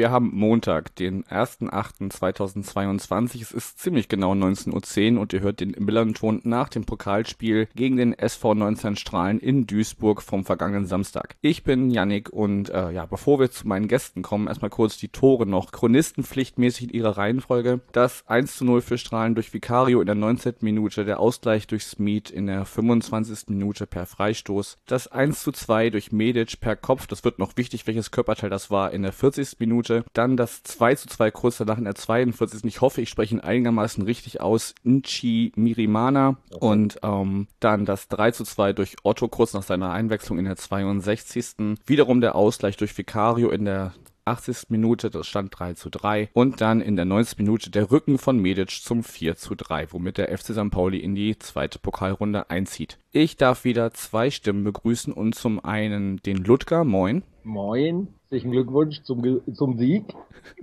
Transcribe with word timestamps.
wir 0.00 0.10
haben 0.10 0.30
Montag, 0.32 0.96
den 0.96 1.24
1.8.2022. 1.24 3.42
Es 3.42 3.52
ist 3.52 3.80
ziemlich 3.80 4.08
genau 4.08 4.32
19.10 4.32 5.16
Uhr 5.16 5.20
und 5.20 5.34
ihr 5.34 5.40
hört 5.40 5.60
den 5.60 5.76
Millanton 5.78 6.40
nach 6.42 6.70
dem 6.70 6.86
Pokalspiel 6.86 7.68
gegen 7.76 7.98
den 7.98 8.14
SV 8.14 8.54
19 8.54 8.96
Strahlen 8.96 9.38
in 9.38 9.66
Duisburg 9.66 10.22
vom 10.22 10.46
vergangenen 10.46 10.86
Samstag. 10.86 11.36
Ich 11.42 11.64
bin 11.64 11.90
Yannick 11.90 12.30
und 12.30 12.70
äh, 12.70 12.92
ja, 12.92 13.04
bevor 13.04 13.40
wir 13.40 13.50
zu 13.50 13.68
meinen 13.68 13.88
Gästen 13.88 14.22
kommen, 14.22 14.48
erstmal 14.48 14.70
kurz 14.70 14.96
die 14.96 15.08
Tore 15.08 15.44
noch. 15.44 15.70
Chronistenpflichtmäßig 15.70 16.84
in 16.84 16.90
ihrer 16.94 17.18
Reihenfolge. 17.18 17.80
Das 17.92 18.26
1 18.26 18.56
zu 18.56 18.64
0 18.64 18.80
für 18.80 18.96
Strahlen 18.96 19.34
durch 19.34 19.52
Vicario 19.52 20.00
in 20.00 20.06
der 20.06 20.14
19. 20.14 20.54
Minute, 20.60 21.04
der 21.04 21.20
Ausgleich 21.20 21.66
durch 21.66 21.84
Smith 21.84 22.30
in 22.30 22.46
der 22.46 22.64
25. 22.64 23.48
Minute 23.48 23.86
per 23.86 24.06
Freistoß. 24.06 24.78
Das 24.86 25.08
1 25.08 25.42
zu 25.42 25.52
2 25.52 25.90
durch 25.90 26.10
Medic 26.10 26.58
per 26.58 26.76
Kopf, 26.76 27.06
das 27.06 27.22
wird 27.22 27.38
noch 27.38 27.58
wichtig, 27.58 27.86
welches 27.86 28.10
Körperteil 28.10 28.48
das 28.48 28.70
war, 28.70 28.92
in 28.92 29.02
der 29.02 29.12
40. 29.12 29.58
Minute. 29.58 29.89
Dann 30.12 30.36
das 30.36 30.62
2 30.62 30.94
zu 30.94 31.08
2 31.08 31.30
kurz 31.30 31.58
danach 31.58 31.78
in 31.78 31.84
der 31.84 31.94
42. 31.94 32.64
Ich 32.64 32.80
hoffe, 32.80 33.00
ich 33.00 33.08
spreche 33.08 33.34
ihn 33.34 33.40
einigermaßen 33.40 34.04
richtig 34.04 34.40
aus. 34.40 34.74
Nchi 34.84 35.52
Mirimana. 35.56 36.36
Und 36.58 36.98
ähm, 37.02 37.48
dann 37.60 37.84
das 37.84 38.08
3 38.08 38.30
zu 38.32 38.44
2 38.44 38.72
durch 38.72 38.96
Otto 39.02 39.28
kurz 39.28 39.54
nach 39.54 39.62
seiner 39.62 39.90
Einwechslung 39.90 40.38
in 40.38 40.44
der 40.44 40.56
62. 40.56 41.78
Wiederum 41.86 42.20
der 42.20 42.34
Ausgleich 42.34 42.76
durch 42.76 42.96
Vicario 42.96 43.50
in 43.50 43.64
der 43.64 43.92
80. 44.30 44.68
Minute, 44.68 45.10
das 45.10 45.26
stand 45.26 45.58
3 45.58 45.74
zu 45.74 45.90
3. 45.90 46.30
Und 46.32 46.60
dann 46.60 46.80
in 46.80 46.96
der 46.96 47.04
90. 47.04 47.38
Minute 47.38 47.70
der 47.70 47.90
Rücken 47.90 48.18
von 48.18 48.38
Medic 48.38 48.70
zum 48.70 49.02
4 49.02 49.36
zu 49.36 49.54
3, 49.54 49.92
womit 49.92 50.18
der 50.18 50.36
FC 50.36 50.52
St. 50.52 50.70
Pauli 50.70 50.98
in 50.98 51.14
die 51.14 51.38
zweite 51.38 51.78
Pokalrunde 51.78 52.50
einzieht. 52.50 52.98
Ich 53.10 53.36
darf 53.36 53.64
wieder 53.64 53.92
zwei 53.92 54.30
Stimmen 54.30 54.64
begrüßen 54.64 55.12
und 55.12 55.34
zum 55.34 55.64
einen 55.64 56.18
den 56.18 56.36
Ludger, 56.44 56.84
moin. 56.84 57.22
Moin, 57.42 58.08
herzlichen 58.30 58.52
Glückwunsch 58.52 59.02
zum, 59.02 59.40
zum 59.52 59.76
Sieg. 59.76 60.04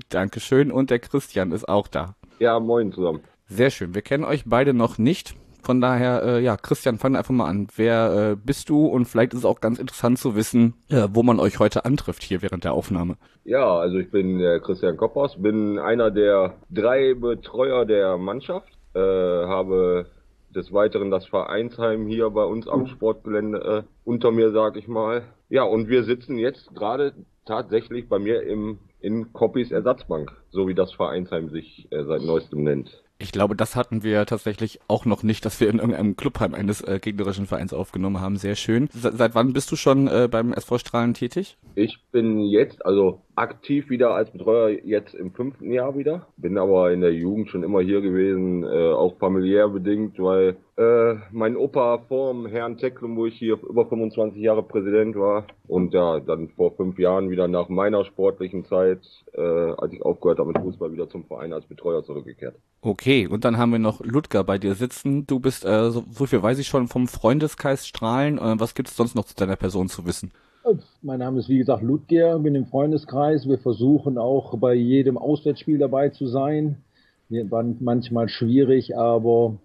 Dankeschön 0.08 0.72
und 0.72 0.90
der 0.90 1.00
Christian 1.00 1.52
ist 1.52 1.68
auch 1.68 1.90
da. 1.90 2.16
Ja, 2.40 2.62
moin 2.62 2.94
zusammen. 2.94 3.20
Sehr 3.48 3.72
schön, 3.72 3.94
wir 3.94 4.02
kennen 4.02 4.23
euch 4.23 4.44
beide 4.46 4.73
noch 4.73 4.98
nicht. 4.98 5.36
Von 5.64 5.82
daher, 5.82 6.23
äh, 6.23 6.42
ja, 6.42 6.56
Christian, 6.56 6.98
fang 6.98 7.18
einfach 7.18 7.34
mal 7.34 7.50
an. 7.50 7.68
Wer 7.76 8.32
äh, 8.32 8.36
bist 8.38 8.70
du? 8.70 8.86
Und 8.86 9.04
vielleicht 9.04 9.34
ist 9.34 9.40
es 9.40 9.45
auch 9.45 9.60
ganz 9.60 9.80
interessant 9.80 10.18
zu 10.18 10.34
wissen, 10.38 10.76
äh, 10.88 11.10
wo 11.12 11.23
man 11.23 11.42
euch 11.42 11.60
heute 11.60 11.84
antrifft 11.84 12.23
hier 12.23 12.42
während 12.42 12.64
der 12.64 12.72
Aufnahme. 12.72 13.18
Ja, 13.44 13.78
also 13.78 13.98
ich 13.98 14.10
bin 14.12 14.40
äh, 14.40 14.62
Christian 14.62 14.95
Koppers, 14.95 15.36
bin 15.38 15.78
einer 15.78 16.10
der 16.10 16.54
drei 16.70 17.16
Betreuer 17.16 17.84
der 17.84 18.18
Mannschaft, 18.18 18.70
äh, 18.94 19.00
habe 19.00 20.06
des 20.56 20.73
Weiteren 20.73 21.12
das 21.12 21.26
Vereinsheim 21.26 22.08
hier 22.08 22.30
bei 22.30 22.44
uns 22.44 22.67
am 22.67 22.88
Sportgelände 22.88 23.58
äh, 23.59 23.84
unter 24.03 24.31
mir, 24.31 24.52
sag 24.52 24.78
ich 24.78 24.88
mal. 24.88 25.23
Ja, 25.50 25.64
und 25.64 25.89
wir 25.89 26.04
sitzen 26.04 26.38
jetzt 26.38 26.73
gerade 26.76 27.14
tatsächlich 27.45 28.09
bei 28.09 28.20
mir 28.20 28.44
im 28.44 28.80
in 29.00 29.31
Coppys 29.31 29.72
Ersatzbank, 29.72 30.31
so 30.50 30.67
wie 30.67 30.73
das 30.73 30.92
Vereinsheim 30.94 31.50
sich 31.50 31.88
äh, 31.92 32.04
seit 32.04 32.23
neuestem 32.23 32.64
nennt. 32.64 33.04
Ich 33.20 33.31
glaube, 33.31 33.56
das 33.56 33.76
hatten 33.76 34.04
wir 34.04 34.26
tatsächlich 34.26 34.80
auch 34.88 35.06
noch 35.06 35.23
nicht, 35.23 35.44
dass 35.44 35.59
wir 35.59 35.70
in 35.70 35.80
irgendeinem 35.80 36.16
Clubheim 36.16 36.54
eines 36.54 36.82
äh, 36.82 37.00
gegnerischen 37.00 37.48
Vereins 37.48 37.73
aufgenommen 37.73 38.22
haben. 38.22 38.38
Sehr 38.38 38.55
schön. 38.55 38.89
Se 38.92 39.11
seit 39.16 39.33
wann 39.33 39.54
bist 39.54 39.72
du 39.72 39.76
schon 39.76 40.08
äh, 40.08 40.27
beim 40.30 40.54
SV 40.54 40.77
Strahlen 40.77 41.14
tätig? 41.14 41.58
Ich 41.73 41.99
bin 42.11 42.39
jetzt, 42.42 42.86
also 42.86 43.22
aktiv 43.37 43.89
wieder 43.89 44.15
als 44.15 44.31
Betreuer 44.31 44.70
jetzt 44.83 45.14
im 45.14 45.31
fünften 45.31 45.71
Jahr 45.71 45.95
wieder. 45.95 46.27
Bin 46.37 46.58
aber 46.58 46.92
in 46.92 47.02
der 47.02 47.14
Jugend 47.14 47.49
schon 47.49 47.64
immer 47.64 47.81
hier 47.81 48.02
gewesen, 48.02 48.64
äh, 48.64 48.92
auch 48.92 49.17
familiär 49.20 49.70
bedingt, 49.70 50.17
weil 50.17 50.58
äh, 50.77 51.15
mein 51.31 51.55
Opa 51.55 51.99
vor 52.08 52.33
dem 52.33 52.48
Herrn 52.48 52.77
Tecklenburg 52.77 53.31
hier 53.31 53.59
über 53.61 53.86
25 53.86 54.42
Jahre 54.42 54.64
Präsident 54.64 55.15
war 55.15 55.45
und 55.67 55.93
ja, 55.93 56.20
dann 56.20 56.49
vor 56.49 56.75
fünf 56.75 56.98
Jahren 56.98 57.30
wieder 57.30 57.48
nach 57.48 57.70
meiner 57.70 58.05
sportlichen 58.05 58.65
Zeit, 58.65 59.02
äh, 59.33 59.42
als 59.42 59.93
ich 59.93 60.02
aufgehört 60.02 60.39
habe 60.39 60.54
mit 60.54 60.61
Fußball, 60.61 60.92
wieder 60.92 61.08
zum 61.08 61.25
Verein 61.25 61.54
als 61.54 61.65
Betreuer 61.65 62.04
zurückgekehrt. 62.04 62.55
Okay, 62.81 63.27
und 63.27 63.45
dann 63.45 63.58
haben 63.58 63.71
wir 63.71 63.80
noch 63.80 64.02
Ludger 64.04 64.43
bei 64.43 64.58
dir 64.58 64.73
sitzen. 64.73 65.27
Du 65.27 65.39
bist, 65.39 65.64
äh, 65.64 65.92
so, 65.92 66.04
so 66.09 66.25
viel 66.25 66.42
weiß 66.42 66.58
ich 66.58 66.67
schon, 66.67 66.87
vom 66.87 67.08
Freundeskreis 67.08 67.87
Strahlen. 67.87 68.39
Äh, 68.39 68.59
was 68.59 68.73
gibt 68.73 68.89
es 68.89 68.95
sonst 68.95 69.15
noch 69.15 69.25
zu 69.25 69.36
deiner 69.36 69.58
Person 69.58 69.89
zu 69.89 70.05
wissen? 70.08 70.31
Mein 71.02 71.20
Name 71.20 71.39
ist 71.39 71.48
wie 71.48 71.60
gesagt 71.60 71.82
Ludger, 71.82 72.39
bin 72.39 72.54
im 72.54 72.66
Freundeskreis. 72.66 73.48
Wir 73.48 73.58
versuchen 73.58 74.17
auch 74.17 74.58
bei 74.58 74.73
jedem 74.73 75.17
Auswärtsspiel 75.17 75.78
dabei 75.78 76.10
zu 76.10 76.28
sein. 76.28 76.78
Wir 77.30 77.50
waren 77.52 77.78
manchmal 77.80 78.28
schwierig, 78.28 78.98
aber 78.98 79.55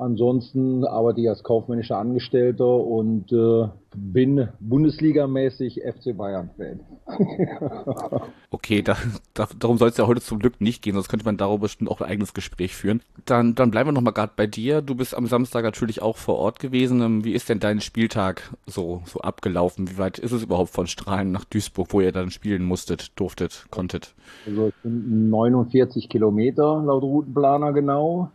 Ansonsten 0.00 0.86
arbeite 0.86 1.20
ich 1.20 1.28
als 1.28 1.42
kaufmännischer 1.42 1.98
Angestellter 1.98 2.66
und 2.66 3.30
äh, 3.32 3.68
bin 3.94 4.48
Bundesligamäßig 4.58 5.82
FC 5.82 6.16
Bayern-Fan. 6.16 6.80
okay, 8.50 8.80
da, 8.80 8.96
da, 9.34 9.46
darum 9.58 9.76
soll 9.76 9.90
es 9.90 9.98
ja 9.98 10.06
heute 10.06 10.22
zum 10.22 10.38
Glück 10.38 10.58
nicht 10.62 10.80
gehen, 10.80 10.94
sonst 10.94 11.10
könnte 11.10 11.26
man 11.26 11.36
darüber 11.36 11.62
bestimmt 11.62 11.90
auch 11.90 12.00
ein 12.00 12.08
eigenes 12.08 12.32
Gespräch 12.32 12.74
führen. 12.74 13.02
Dann, 13.26 13.54
dann 13.54 13.70
bleiben 13.70 13.88
wir 13.88 13.92
nochmal 13.92 14.14
gerade 14.14 14.32
bei 14.34 14.46
dir. 14.46 14.80
Du 14.80 14.94
bist 14.94 15.14
am 15.14 15.26
Samstag 15.26 15.64
natürlich 15.64 16.00
auch 16.00 16.16
vor 16.16 16.36
Ort 16.36 16.60
gewesen. 16.60 17.02
Ähm, 17.02 17.24
wie 17.24 17.32
ist 17.32 17.50
denn 17.50 17.60
dein 17.60 17.82
Spieltag 17.82 18.54
so, 18.66 19.02
so 19.04 19.20
abgelaufen? 19.20 19.90
Wie 19.90 19.98
weit 19.98 20.18
ist 20.18 20.32
es 20.32 20.44
überhaupt 20.44 20.70
von 20.70 20.86
Strahlen 20.86 21.30
nach 21.30 21.44
Duisburg, 21.44 21.88
wo 21.90 22.00
ihr 22.00 22.12
dann 22.12 22.30
spielen 22.30 22.64
musstet, 22.64 23.12
durftet, 23.16 23.66
konntet? 23.70 24.14
Also 24.46 24.68
es 24.68 24.74
sind 24.82 25.28
49 25.28 26.08
Kilometer 26.08 26.82
laut 26.86 27.02
Routenplaner 27.02 27.74
genau. 27.74 28.30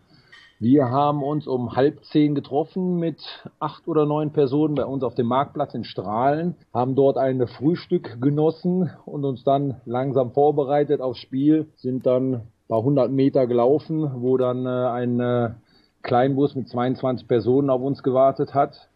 Wir 0.59 0.89
haben 0.89 1.21
uns 1.21 1.47
um 1.47 1.75
halb 1.75 2.05
zehn 2.05 2.33
getroffen 2.33 2.97
mit 2.97 3.19
acht 3.59 3.89
oder 3.89 4.05
neun 4.05 4.31
Personen 4.31 4.75
bei 4.75 4.85
uns 4.85 5.03
auf 5.03 5.13
dem 5.13 5.27
Marktplatz 5.27 5.73
in 5.73 5.83
Strahlen, 5.83 6.55
haben 6.73 6.95
dort 6.95 7.17
ein 7.17 7.45
Frühstück 7.45 8.21
genossen 8.21 8.89
und 9.05 9.25
uns 9.25 9.43
dann 9.43 9.81
langsam 9.85 10.31
vorbereitet 10.31 11.01
aufs 11.01 11.19
Spiel, 11.19 11.67
sind 11.75 12.05
dann 12.05 12.35
ein 12.35 12.41
paar 12.69 12.83
hundert 12.83 13.11
Meter 13.11 13.47
gelaufen, 13.47 14.09
wo 14.21 14.37
dann 14.37 14.65
äh, 14.65 14.69
ein 14.69 15.19
äh, 15.19 15.49
Kleinbus 16.03 16.55
mit 16.55 16.69
22 16.69 17.27
Personen 17.27 17.69
auf 17.69 17.81
uns 17.81 18.01
gewartet 18.01 18.53
hat. 18.53 18.87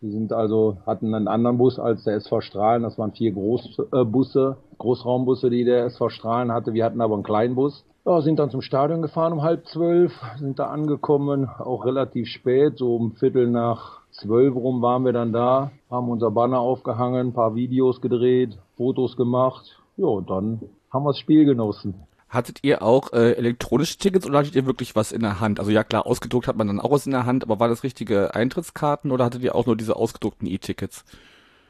Die 0.00 0.10
sind 0.10 0.32
also, 0.32 0.78
hatten 0.86 1.14
einen 1.14 1.28
anderen 1.28 1.58
Bus 1.58 1.78
als 1.78 2.04
der 2.04 2.14
SV 2.14 2.40
Strahlen. 2.40 2.84
Das 2.84 2.98
waren 2.98 3.12
vier 3.12 3.32
Großbusse, 3.32 4.56
äh, 4.56 4.78
Großraumbusse, 4.78 5.50
die 5.50 5.64
der 5.64 5.84
SV 5.84 6.08
Strahlen 6.08 6.52
hatte. 6.52 6.72
Wir 6.72 6.86
hatten 6.86 7.02
aber 7.02 7.14
einen 7.14 7.22
Kleinbus. 7.22 7.84
Ja, 8.04 8.20
sind 8.20 8.40
dann 8.40 8.50
zum 8.50 8.62
Stadion 8.62 9.00
gefahren 9.00 9.32
um 9.32 9.42
halb 9.42 9.64
zwölf, 9.68 10.12
sind 10.36 10.58
da 10.58 10.66
angekommen, 10.66 11.48
auch 11.48 11.84
relativ 11.84 12.26
spät, 12.26 12.76
so 12.76 12.96
um 12.96 13.12
Viertel 13.12 13.46
nach 13.46 14.00
zwölf 14.10 14.56
rum 14.56 14.82
waren 14.82 15.04
wir 15.04 15.12
dann 15.12 15.32
da, 15.32 15.70
haben 15.88 16.08
unser 16.08 16.32
Banner 16.32 16.58
aufgehangen, 16.58 17.28
ein 17.28 17.32
paar 17.32 17.54
Videos 17.54 18.00
gedreht, 18.00 18.58
Fotos 18.76 19.16
gemacht. 19.16 19.78
Ja, 19.96 20.06
und 20.06 20.28
dann 20.30 20.60
haben 20.92 21.04
wir 21.04 21.10
das 21.10 21.18
Spiel 21.18 21.44
genossen. 21.44 21.94
Hattet 22.28 22.58
ihr 22.62 22.82
auch 22.82 23.12
äh, 23.12 23.34
elektronische 23.34 23.98
Tickets 23.98 24.26
oder 24.26 24.40
hattet 24.40 24.56
ihr 24.56 24.66
wirklich 24.66 24.96
was 24.96 25.12
in 25.12 25.20
der 25.20 25.38
Hand? 25.38 25.60
Also 25.60 25.70
ja 25.70 25.84
klar, 25.84 26.04
ausgedruckt 26.04 26.48
hat 26.48 26.56
man 26.56 26.66
dann 26.66 26.80
auch 26.80 26.90
was 26.90 27.06
in 27.06 27.12
der 27.12 27.24
Hand, 27.24 27.44
aber 27.44 27.60
war 27.60 27.68
das 27.68 27.84
richtige 27.84 28.34
Eintrittskarten 28.34 29.12
oder 29.12 29.26
hattet 29.26 29.42
ihr 29.42 29.54
auch 29.54 29.66
nur 29.66 29.76
diese 29.76 29.94
ausgedruckten 29.94 30.48
E-Tickets? 30.48 31.04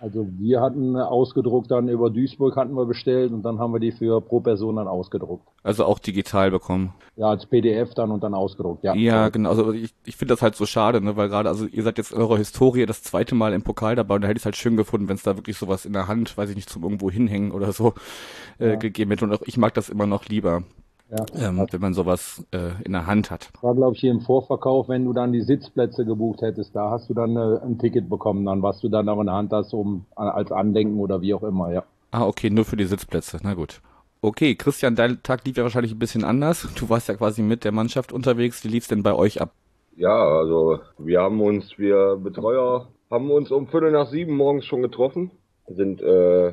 Also 0.02 0.26
wir 0.36 0.60
hatten 0.60 0.96
ausgedruckt 0.96 1.70
dann 1.70 1.88
über 1.88 2.10
Duisburg 2.10 2.56
hatten 2.56 2.74
wir 2.74 2.86
bestellt 2.86 3.30
und 3.30 3.44
dann 3.44 3.60
haben 3.60 3.72
wir 3.72 3.78
die 3.78 3.92
für 3.92 4.20
pro 4.20 4.40
Person 4.40 4.74
dann 4.74 4.88
ausgedruckt. 4.88 5.46
Also 5.62 5.84
auch 5.84 6.00
digital 6.00 6.50
bekommen. 6.50 6.92
Ja, 7.14 7.28
als 7.28 7.46
PDF 7.46 7.94
dann 7.94 8.10
und 8.10 8.24
dann 8.24 8.34
ausgedruckt, 8.34 8.82
ja. 8.82 8.96
Ja, 8.96 9.28
genau. 9.28 9.50
Also 9.50 9.72
ich, 9.72 9.94
ich 10.04 10.16
finde 10.16 10.34
das 10.34 10.42
halt 10.42 10.56
so 10.56 10.66
schade, 10.66 11.00
ne, 11.00 11.16
weil 11.16 11.28
gerade, 11.28 11.48
also 11.48 11.66
ihr 11.66 11.84
seid 11.84 11.98
jetzt 11.98 12.10
in 12.10 12.18
eurer 12.18 12.36
Historie 12.36 12.84
das 12.84 13.04
zweite 13.04 13.36
Mal 13.36 13.52
im 13.52 13.62
Pokal 13.62 13.94
dabei 13.94 14.16
und 14.16 14.22
da 14.22 14.28
hätte 14.28 14.38
ich 14.38 14.42
es 14.42 14.44
halt 14.44 14.56
schön 14.56 14.76
gefunden, 14.76 15.06
wenn 15.06 15.14
es 15.14 15.22
da 15.22 15.36
wirklich 15.36 15.56
sowas 15.56 15.84
in 15.84 15.92
der 15.92 16.08
Hand, 16.08 16.36
weiß 16.36 16.50
ich 16.50 16.56
nicht, 16.56 16.68
zum 16.68 16.82
irgendwo 16.82 17.08
hinhängen 17.08 17.52
oder 17.52 17.70
so 17.70 17.94
äh, 18.58 18.70
ja. 18.70 18.74
gegeben 18.74 19.12
hätte. 19.12 19.24
Und 19.24 19.32
auch 19.32 19.42
ich 19.46 19.56
mag 19.56 19.72
das 19.74 19.88
immer 19.88 20.06
noch 20.06 20.26
lieber. 20.26 20.64
Ja. 21.12 21.48
Ähm, 21.48 21.66
wenn 21.70 21.80
man 21.80 21.92
sowas 21.92 22.42
äh, 22.52 22.82
in 22.84 22.92
der 22.92 23.06
Hand 23.06 23.30
hat. 23.30 23.50
War, 23.60 23.74
glaube 23.74 23.94
ich, 23.94 24.00
hier 24.00 24.10
im 24.10 24.22
Vorverkauf, 24.22 24.88
wenn 24.88 25.04
du 25.04 25.12
dann 25.12 25.32
die 25.32 25.42
Sitzplätze 25.42 26.06
gebucht 26.06 26.40
hättest, 26.40 26.74
da 26.74 26.90
hast 26.90 27.10
du 27.10 27.14
dann 27.14 27.36
äh, 27.36 27.58
ein 27.62 27.78
Ticket 27.78 28.08
bekommen, 28.08 28.46
dann 28.46 28.62
was 28.62 28.80
du 28.80 28.88
dann 28.88 29.10
auch 29.10 29.20
in 29.20 29.26
der 29.26 29.34
Hand 29.34 29.52
hast, 29.52 29.74
um 29.74 30.06
als 30.16 30.50
Andenken 30.50 30.98
oder 30.98 31.20
wie 31.20 31.34
auch 31.34 31.42
immer, 31.42 31.70
ja. 31.70 31.84
Ah, 32.12 32.26
okay, 32.26 32.48
nur 32.48 32.64
für 32.64 32.76
die 32.76 32.86
Sitzplätze, 32.86 33.38
na 33.42 33.52
gut. 33.52 33.82
Okay, 34.22 34.54
Christian, 34.54 34.94
dein 34.94 35.22
Tag 35.22 35.44
lief 35.44 35.56
ja 35.56 35.64
wahrscheinlich 35.64 35.92
ein 35.92 35.98
bisschen 35.98 36.24
anders. 36.24 36.66
Du 36.76 36.88
warst 36.88 37.08
ja 37.08 37.14
quasi 37.14 37.42
mit 37.42 37.64
der 37.64 37.72
Mannschaft 37.72 38.12
unterwegs. 38.12 38.64
Wie 38.64 38.68
lief's 38.68 38.88
denn 38.88 39.02
bei 39.02 39.14
euch 39.14 39.40
ab? 39.40 39.52
Ja, 39.96 40.14
also 40.14 40.78
wir 40.96 41.20
haben 41.20 41.40
uns, 41.42 41.76
wir 41.76 42.16
Betreuer, 42.16 42.88
haben 43.10 43.30
uns 43.30 43.50
um 43.50 43.66
Viertel 43.66 43.90
nach 43.90 44.08
sieben 44.08 44.36
morgens 44.36 44.64
schon 44.64 44.80
getroffen, 44.80 45.32
sind 45.66 46.00
äh, 46.00 46.52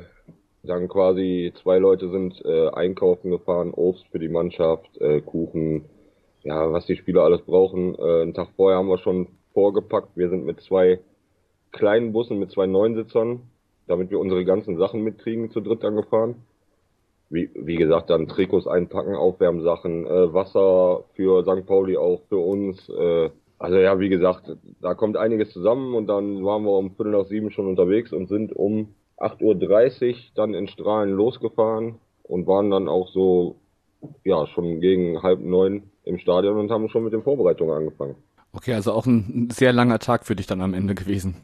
dann 0.62 0.88
quasi 0.88 1.52
zwei 1.62 1.78
Leute 1.78 2.10
sind 2.10 2.44
äh, 2.44 2.68
einkaufen 2.68 3.30
gefahren, 3.30 3.72
Obst 3.72 4.06
für 4.10 4.18
die 4.18 4.28
Mannschaft, 4.28 5.00
äh, 5.00 5.20
Kuchen, 5.20 5.86
ja, 6.42 6.72
was 6.72 6.86
die 6.86 6.96
Spieler 6.96 7.22
alles 7.22 7.42
brauchen. 7.42 7.94
Äh, 7.94 8.22
einen 8.22 8.34
Tag 8.34 8.48
vorher 8.56 8.78
haben 8.78 8.88
wir 8.88 8.98
schon 8.98 9.28
vorgepackt. 9.54 10.16
Wir 10.16 10.28
sind 10.30 10.44
mit 10.44 10.60
zwei 10.60 11.00
kleinen 11.72 12.12
Bussen, 12.12 12.38
mit 12.38 12.50
zwei 12.52 12.66
Neunsitzern, 12.66 13.42
damit 13.86 14.10
wir 14.10 14.18
unsere 14.18 14.44
ganzen 14.44 14.76
Sachen 14.76 15.02
mitkriegen, 15.02 15.50
zu 15.50 15.60
dritt 15.60 15.84
angefahren. 15.84 16.36
wie, 17.30 17.48
wie 17.54 17.76
gesagt, 17.76 18.10
dann 18.10 18.28
Trikots 18.28 18.66
einpacken, 18.66 19.14
Aufwärmsachen, 19.14 20.06
äh, 20.06 20.34
Wasser 20.34 21.04
für 21.14 21.42
St. 21.44 21.66
Pauli 21.66 21.96
auch 21.96 22.22
für 22.28 22.38
uns. 22.38 22.88
Äh, 22.88 23.30
also 23.58 23.76
ja, 23.78 23.98
wie 24.00 24.08
gesagt, 24.08 24.56
da 24.80 24.94
kommt 24.94 25.16
einiges 25.16 25.50
zusammen 25.52 25.94
und 25.94 26.06
dann 26.08 26.44
waren 26.44 26.64
wir 26.64 26.72
um 26.76 26.92
Viertel 26.96 27.12
nach 27.12 27.26
sieben 27.26 27.50
schon 27.50 27.66
unterwegs 27.68 28.12
und 28.12 28.28
sind 28.28 28.52
um 28.54 28.94
8.30 29.20 30.08
Uhr 30.08 30.16
dann 30.34 30.54
in 30.54 30.68
Strahlen 30.68 31.12
losgefahren 31.12 31.96
und 32.22 32.46
waren 32.46 32.70
dann 32.70 32.88
auch 32.88 33.08
so, 33.08 33.56
ja, 34.24 34.46
schon 34.46 34.80
gegen 34.80 35.22
halb 35.22 35.40
neun 35.40 35.82
im 36.04 36.18
Stadion 36.18 36.58
und 36.58 36.70
haben 36.70 36.88
schon 36.88 37.04
mit 37.04 37.12
den 37.12 37.22
Vorbereitungen 37.22 37.74
angefangen. 37.74 38.16
Okay, 38.52 38.74
also 38.74 38.92
auch 38.92 39.06
ein 39.06 39.48
sehr 39.52 39.72
langer 39.72 39.98
Tag 39.98 40.26
für 40.26 40.34
dich 40.34 40.46
dann 40.46 40.60
am 40.60 40.74
Ende 40.74 40.94
gewesen. 40.94 41.36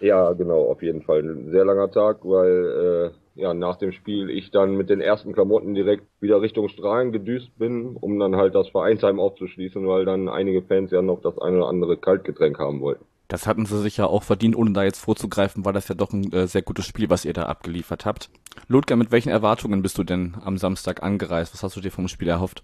Ja, 0.00 0.32
genau, 0.32 0.64
auf 0.70 0.82
jeden 0.82 1.02
Fall. 1.02 1.20
Ein 1.20 1.50
sehr 1.50 1.64
langer 1.64 1.90
Tag, 1.90 2.18
weil 2.24 3.12
äh, 3.36 3.40
ja 3.40 3.54
nach 3.54 3.76
dem 3.76 3.92
Spiel 3.92 4.30
ich 4.30 4.50
dann 4.50 4.76
mit 4.76 4.90
den 4.90 5.00
ersten 5.00 5.32
Klamotten 5.32 5.74
direkt 5.74 6.04
wieder 6.20 6.42
Richtung 6.42 6.68
Strahlen 6.68 7.12
gedüst 7.12 7.56
bin, 7.58 7.96
um 7.96 8.18
dann 8.18 8.36
halt 8.36 8.54
das 8.54 8.68
Vereinsheim 8.68 9.20
aufzuschließen, 9.20 9.86
weil 9.86 10.04
dann 10.04 10.28
einige 10.28 10.62
Fans 10.62 10.90
ja 10.90 11.02
noch 11.02 11.20
das 11.22 11.38
eine 11.38 11.58
oder 11.58 11.68
andere 11.68 11.96
Kaltgetränk 11.96 12.58
haben 12.58 12.80
wollten. 12.80 13.04
Das 13.28 13.46
hatten 13.46 13.64
sie 13.64 13.80
sich 13.80 13.96
ja 13.96 14.06
auch 14.06 14.22
verdient, 14.22 14.56
ohne 14.56 14.72
da 14.72 14.84
jetzt 14.84 14.98
vorzugreifen, 14.98 15.64
war 15.64 15.72
das 15.72 15.88
ja 15.88 15.94
doch 15.94 16.12
ein 16.12 16.32
äh, 16.32 16.46
sehr 16.46 16.62
gutes 16.62 16.84
Spiel, 16.84 17.08
was 17.08 17.24
ihr 17.24 17.32
da 17.32 17.44
abgeliefert 17.44 18.04
habt. 18.04 18.30
Ludger, 18.68 18.96
mit 18.96 19.10
welchen 19.10 19.30
Erwartungen 19.30 19.82
bist 19.82 19.96
du 19.98 20.04
denn 20.04 20.34
am 20.44 20.58
Samstag 20.58 21.02
angereist? 21.02 21.54
Was 21.54 21.62
hast 21.62 21.76
du 21.76 21.80
dir 21.80 21.90
vom 21.90 22.08
Spiel 22.08 22.28
erhofft? 22.28 22.62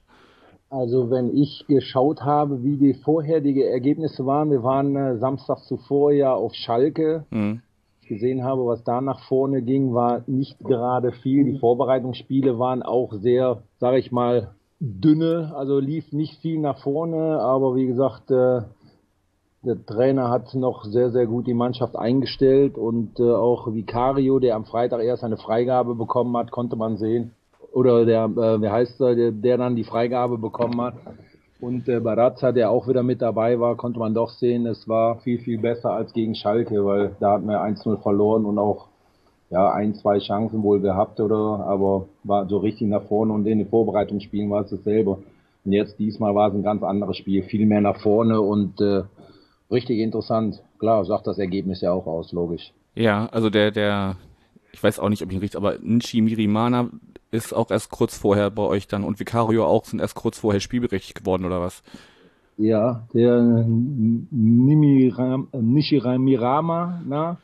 Also 0.70 1.10
wenn 1.10 1.34
ich 1.34 1.64
geschaut 1.66 2.20
habe, 2.20 2.62
wie 2.62 2.76
die 2.76 2.92
vorherigen 2.92 3.62
Ergebnisse 3.62 4.26
waren, 4.26 4.50
wir 4.50 4.62
waren 4.62 4.94
äh, 4.96 5.16
Samstag 5.16 5.60
zuvor 5.64 6.12
ja 6.12 6.34
auf 6.34 6.52
Schalke. 6.54 7.24
Mhm. 7.30 7.62
Ich 8.02 8.08
gesehen 8.08 8.44
habe, 8.44 8.66
was 8.66 8.84
da 8.84 9.00
nach 9.00 9.20
vorne 9.20 9.62
ging, 9.62 9.94
war 9.94 10.22
nicht 10.26 10.58
gerade 10.60 11.12
viel. 11.12 11.44
Die 11.44 11.58
Vorbereitungsspiele 11.58 12.58
waren 12.58 12.82
auch 12.82 13.14
sehr, 13.14 13.62
sage 13.78 13.98
ich 13.98 14.12
mal, 14.12 14.54
dünne, 14.80 15.52
also 15.56 15.78
lief 15.78 16.12
nicht 16.12 16.40
viel 16.40 16.60
nach 16.60 16.78
vorne, 16.78 17.40
aber 17.40 17.74
wie 17.74 17.86
gesagt, 17.86 18.30
äh, 18.30 18.62
der 19.62 19.84
Trainer 19.84 20.30
hat 20.30 20.54
noch 20.54 20.84
sehr, 20.84 21.10
sehr 21.10 21.26
gut 21.26 21.46
die 21.46 21.54
Mannschaft 21.54 21.96
eingestellt 21.96 22.78
und 22.78 23.18
äh, 23.18 23.30
auch 23.30 23.72
Vicario, 23.72 24.38
der 24.38 24.54
am 24.54 24.64
Freitag 24.64 25.02
erst 25.02 25.24
eine 25.24 25.36
Freigabe 25.36 25.94
bekommen 25.94 26.36
hat, 26.36 26.50
konnte 26.50 26.76
man 26.76 26.96
sehen. 26.96 27.32
Oder 27.72 28.06
der, 28.06 28.24
äh, 28.24 28.62
wie 28.62 28.68
heißt 28.68 29.00
er, 29.00 29.14
der, 29.14 29.32
der 29.32 29.58
dann 29.58 29.76
die 29.76 29.84
Freigabe 29.84 30.38
bekommen 30.38 30.80
hat. 30.80 30.94
Und 31.60 31.88
äh, 31.88 31.98
Barazza, 31.98 32.52
der 32.52 32.70
auch 32.70 32.86
wieder 32.86 33.02
mit 33.02 33.20
dabei 33.20 33.58
war, 33.58 33.76
konnte 33.76 33.98
man 33.98 34.14
doch 34.14 34.30
sehen, 34.30 34.64
es 34.66 34.88
war 34.88 35.18
viel, 35.18 35.38
viel 35.40 35.58
besser 35.58 35.90
als 35.90 36.12
gegen 36.12 36.36
Schalke, 36.36 36.84
weil 36.84 37.16
da 37.18 37.32
hatten 37.32 37.48
wir 37.48 37.60
1-0 37.60 38.00
verloren 38.00 38.44
und 38.44 38.58
auch 38.58 38.86
ja, 39.50 39.72
ein, 39.72 39.94
zwei 39.94 40.18
Chancen 40.18 40.62
wohl 40.62 40.80
gehabt, 40.80 41.18
oder 41.20 41.64
aber 41.66 42.06
war 42.22 42.46
so 42.48 42.58
richtig 42.58 42.88
nach 42.88 43.02
vorne 43.04 43.32
und 43.32 43.46
in 43.46 43.58
den 43.58 43.68
Vorbereitungsspielen 43.68 44.50
war 44.50 44.62
es 44.62 44.70
dasselbe. 44.70 45.18
Und 45.64 45.72
jetzt 45.72 45.98
diesmal 45.98 46.34
war 46.34 46.48
es 46.48 46.54
ein 46.54 46.62
ganz 46.62 46.84
anderes 46.84 47.16
Spiel, 47.16 47.42
viel 47.42 47.66
mehr 47.66 47.80
nach 47.80 48.00
vorne 48.00 48.40
und 48.40 48.80
äh, 48.80 49.02
richtig 49.70 49.98
interessant. 49.98 50.62
Klar, 50.78 51.04
sagt 51.04 51.26
das 51.26 51.38
Ergebnis 51.38 51.80
ja 51.80 51.92
auch 51.92 52.06
aus, 52.06 52.32
logisch. 52.32 52.72
Ja, 52.94 53.26
also 53.26 53.50
der, 53.50 53.70
der, 53.70 54.16
ich 54.72 54.82
weiß 54.82 54.98
auch 54.98 55.08
nicht, 55.08 55.22
ob 55.22 55.30
ich 55.30 55.36
ihn 55.36 55.40
richtig, 55.40 55.58
aber 55.58 55.78
Nchi 55.80 56.20
Mirimana 56.20 56.90
ist 57.30 57.52
auch 57.52 57.70
erst 57.70 57.90
kurz 57.90 58.16
vorher 58.16 58.50
bei 58.50 58.62
euch 58.62 58.88
dann 58.88 59.04
und 59.04 59.20
Vicario 59.20 59.66
auch 59.66 59.84
sind 59.84 60.00
erst 60.00 60.14
kurz 60.14 60.38
vorher 60.38 60.60
spielberechtigt 60.60 61.18
geworden 61.18 61.44
oder 61.44 61.60
was? 61.60 61.82
Ja, 62.56 63.06
der 63.14 63.40
Nimiram, 64.30 65.48
Nishimirama, 65.52 67.02
na, 67.06 67.36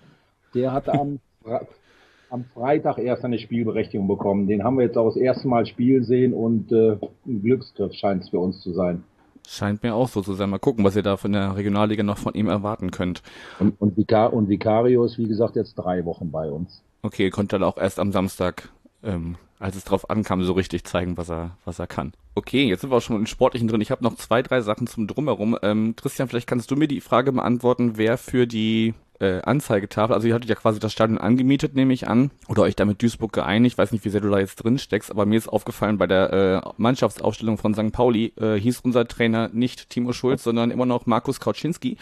der 0.55 0.73
hat 0.73 0.89
am, 0.89 1.21
am 2.31 2.45
Freitag 2.53 2.99
erst 2.99 3.25
eine 3.25 3.39
Spielberechtigung 3.39 4.09
bekommen. 4.09 4.49
Den 4.49 4.65
haben 4.65 4.77
wir 4.77 4.87
jetzt 4.87 4.99
auch 4.99 5.07
das 5.07 5.17
erste 5.17 5.47
Mal 5.47 5.67
spielen 5.67 6.03
sehen 6.03 6.35
und 6.35 6.73
äh, 6.73 6.97
ein 7.27 7.43
Glücksgriff 7.43 7.93
scheint 7.93 8.25
es 8.25 8.31
für 8.31 8.41
uns 8.41 8.61
zu 8.61 8.73
sein. 8.73 9.05
Scheint 9.47 9.83
mir 9.83 9.95
auch 9.95 10.09
so 10.09 10.23
zu 10.23 10.33
sein. 10.35 10.51
Mal 10.51 10.59
gucken, 10.59 10.85
was 10.85 10.97
ihr 10.97 11.03
da 11.03 11.17
von 11.17 11.33
der 11.33 11.57
Regionalliga 11.57 12.03
noch 12.03 12.19
von 12.19 12.35
ihm 12.35 12.49
erwarten 12.49 12.91
könnt. 12.91 13.23
Und, 13.59 13.81
und, 13.81 13.97
Vicar 13.97 14.33
und 14.33 14.49
Vicario 14.49 15.05
ist, 15.05 15.19
wie 15.19 15.29
gesagt, 15.29 15.57
jetzt 15.57 15.75
drei 15.75 16.05
Wochen 16.05 16.31
bei 16.31 16.51
uns. 16.51 16.83
Okay, 17.03 17.31
konnte 17.31 17.57
dann 17.57 17.63
auch 17.63 17.77
erst 17.77 17.99
am 17.99 18.13
Samstag, 18.13 18.71
ähm, 19.03 19.37
als 19.59 19.77
es 19.77 19.85
drauf 19.85 20.09
ankam, 20.09 20.43
so 20.43 20.55
richtig 20.55 20.85
zeigen, 20.85 21.19
was 21.19 21.31
er, 21.31 21.57
was 21.65 21.79
er 21.79 21.87
kann. 21.87 22.13
Okay, 22.35 22.65
jetzt 22.65 22.81
sind 22.81 22.91
wir 22.91 22.97
auch 22.97 23.03
schon 23.03 23.17
im 23.17 23.27
Sportlichen 23.27 23.69
drin. 23.69 23.81
Ich 23.81 23.91
habe 23.91 24.03
noch 24.03 24.17
zwei, 24.17 24.43
drei 24.43 24.63
Sachen 24.63 24.87
zum 24.87 25.07
Drumherum. 25.07 25.59
Ähm, 25.63 25.95
Christian, 25.95 26.29
vielleicht 26.29 26.49
kannst 26.49 26.71
du 26.71 26.77
mir 26.77 26.89
die 26.89 27.01
Frage 27.01 27.31
beantworten, 27.33 27.93
wer 27.97 28.17
für 28.17 28.47
die 28.47 28.95
äh, 29.21 29.41
Anzeigetafel. 29.43 30.15
Also 30.15 30.29
ihr 30.29 30.35
hattet 30.35 30.49
ja 30.49 30.55
quasi 30.55 30.81
das 30.81 30.93
Stadion 30.93 31.19
angemietet, 31.19 31.75
nehme 31.75 31.93
ich 31.93 32.09
an, 32.09 32.31
oder 32.49 32.63
euch 32.63 32.77
da 32.77 32.85
mit 32.85 33.03
Duisburg 33.03 33.33
geeinigt. 33.33 33.75
Ich 33.75 33.79
weiß 33.79 33.93
nicht, 33.93 34.05
wie 34.05 34.09
sehr 34.09 34.21
du 34.21 34.31
da 34.31 34.39
jetzt 34.39 34.57
drin 34.57 34.79
steckst, 34.79 35.11
aber 35.11 35.27
mir 35.27 35.37
ist 35.37 35.49
aufgefallen, 35.49 35.99
bei 35.99 36.07
der 36.07 36.33
äh, 36.65 36.71
Mannschaftsaufstellung 36.77 37.59
von 37.59 37.75
St. 37.75 37.93
Pauli 37.93 38.33
äh, 38.41 38.55
hieß 38.55 38.81
unser 38.81 39.07
Trainer 39.07 39.51
nicht 39.53 39.91
Timo 39.91 40.13
Schulz, 40.13 40.45
sondern 40.45 40.71
immer 40.71 40.87
noch 40.87 41.07
Markus 41.07 41.41
Kauczynski. 41.41 41.97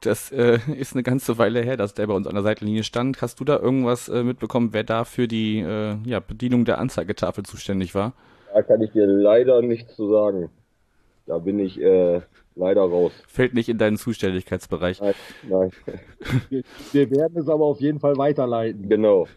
Das 0.00 0.32
äh, 0.32 0.58
ist 0.78 0.94
eine 0.94 1.02
ganze 1.02 1.38
Weile 1.38 1.60
her, 1.62 1.76
dass 1.76 1.94
der 1.94 2.06
bei 2.06 2.14
uns 2.14 2.26
an 2.26 2.34
der 2.34 2.42
Seitenlinie 2.42 2.84
stand. 2.84 3.20
Hast 3.22 3.40
du 3.40 3.44
da 3.44 3.58
irgendwas 3.58 4.08
äh, 4.08 4.22
mitbekommen, 4.22 4.70
wer 4.72 4.84
da 4.84 5.04
für 5.04 5.28
die 5.28 5.60
äh, 5.60 5.96
ja, 6.04 6.20
Bedienung 6.20 6.64
der 6.64 6.78
Anzeigetafel 6.78 7.44
zuständig 7.44 7.94
war? 7.94 8.12
Da 8.54 8.62
kann 8.62 8.80
ich 8.80 8.92
dir 8.92 9.06
leider 9.06 9.60
nichts 9.60 9.96
zu 9.96 10.10
sagen. 10.10 10.50
Da 11.26 11.38
bin 11.38 11.58
ich 11.58 11.80
äh, 11.80 12.20
leider 12.56 12.82
raus. 12.82 13.12
Fällt 13.28 13.54
nicht 13.54 13.68
in 13.68 13.78
deinen 13.78 13.96
Zuständigkeitsbereich. 13.96 15.00
Nein, 15.00 15.14
nein. 15.48 15.70
Wir, 16.50 16.62
wir, 16.92 17.10
werden 17.10 17.38
es 17.38 17.48
aber 17.48 17.64
auf 17.64 17.80
jeden 17.80 18.00
Fall 18.00 18.16
weiterleiten. 18.16 18.88
Genau. 18.88 19.28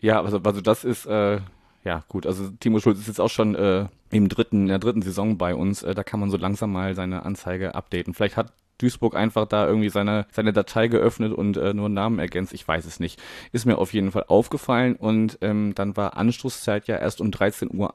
Ja, 0.00 0.22
also, 0.22 0.38
also 0.38 0.60
das 0.60 0.84
ist, 0.84 1.06
äh, 1.06 1.40
ja 1.84 2.04
gut, 2.08 2.26
also 2.26 2.50
Timo 2.60 2.80
Schulz 2.80 2.98
ist 2.98 3.08
jetzt 3.08 3.20
auch 3.20 3.30
schon 3.30 3.54
äh, 3.54 3.86
im 4.10 4.28
dritten, 4.28 4.62
in 4.62 4.68
der 4.68 4.78
dritten 4.78 5.02
Saison 5.02 5.38
bei 5.38 5.54
uns. 5.54 5.82
Äh, 5.82 5.94
da 5.94 6.04
kann 6.04 6.20
man 6.20 6.30
so 6.30 6.36
langsam 6.36 6.72
mal 6.72 6.94
seine 6.94 7.24
Anzeige 7.24 7.74
updaten. 7.74 8.14
Vielleicht 8.14 8.36
hat 8.36 8.52
Duisburg 8.78 9.14
einfach 9.14 9.46
da 9.46 9.66
irgendwie 9.66 9.90
seine, 9.90 10.26
seine 10.32 10.52
Datei 10.52 10.88
geöffnet 10.88 11.32
und 11.32 11.56
äh, 11.56 11.74
nur 11.74 11.88
Namen 11.88 12.18
ergänzt. 12.18 12.52
Ich 12.52 12.66
weiß 12.66 12.86
es 12.86 13.00
nicht. 13.00 13.20
Ist 13.52 13.66
mir 13.66 13.78
auf 13.78 13.92
jeden 13.92 14.10
Fall 14.10 14.24
aufgefallen 14.28 14.96
und 14.96 15.38
ähm, 15.42 15.74
dann 15.74 15.96
war 15.96 16.16
Anstoßzeit 16.16 16.86
ja 16.86 16.96
erst 16.96 17.20
um 17.20 17.30
13.01 17.30 17.74
Uhr 17.74 17.94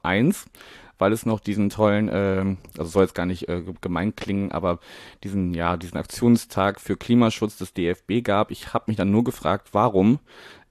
weil 0.98 1.12
es 1.12 1.26
noch 1.26 1.40
diesen 1.40 1.68
tollen, 1.68 2.08
äh, 2.08 2.56
also 2.78 2.90
soll 2.90 3.04
jetzt 3.04 3.14
gar 3.14 3.26
nicht 3.26 3.48
äh, 3.48 3.62
gemein 3.80 4.16
klingen, 4.16 4.52
aber 4.52 4.78
diesen, 5.24 5.54
ja, 5.54 5.76
diesen 5.76 5.98
Aktionstag 5.98 6.80
für 6.80 6.96
Klimaschutz 6.96 7.58
des 7.58 7.74
DFB 7.74 8.22
gab. 8.22 8.50
Ich 8.50 8.72
habe 8.72 8.84
mich 8.88 8.96
dann 8.96 9.10
nur 9.10 9.24
gefragt, 9.24 9.68
warum, 9.72 10.20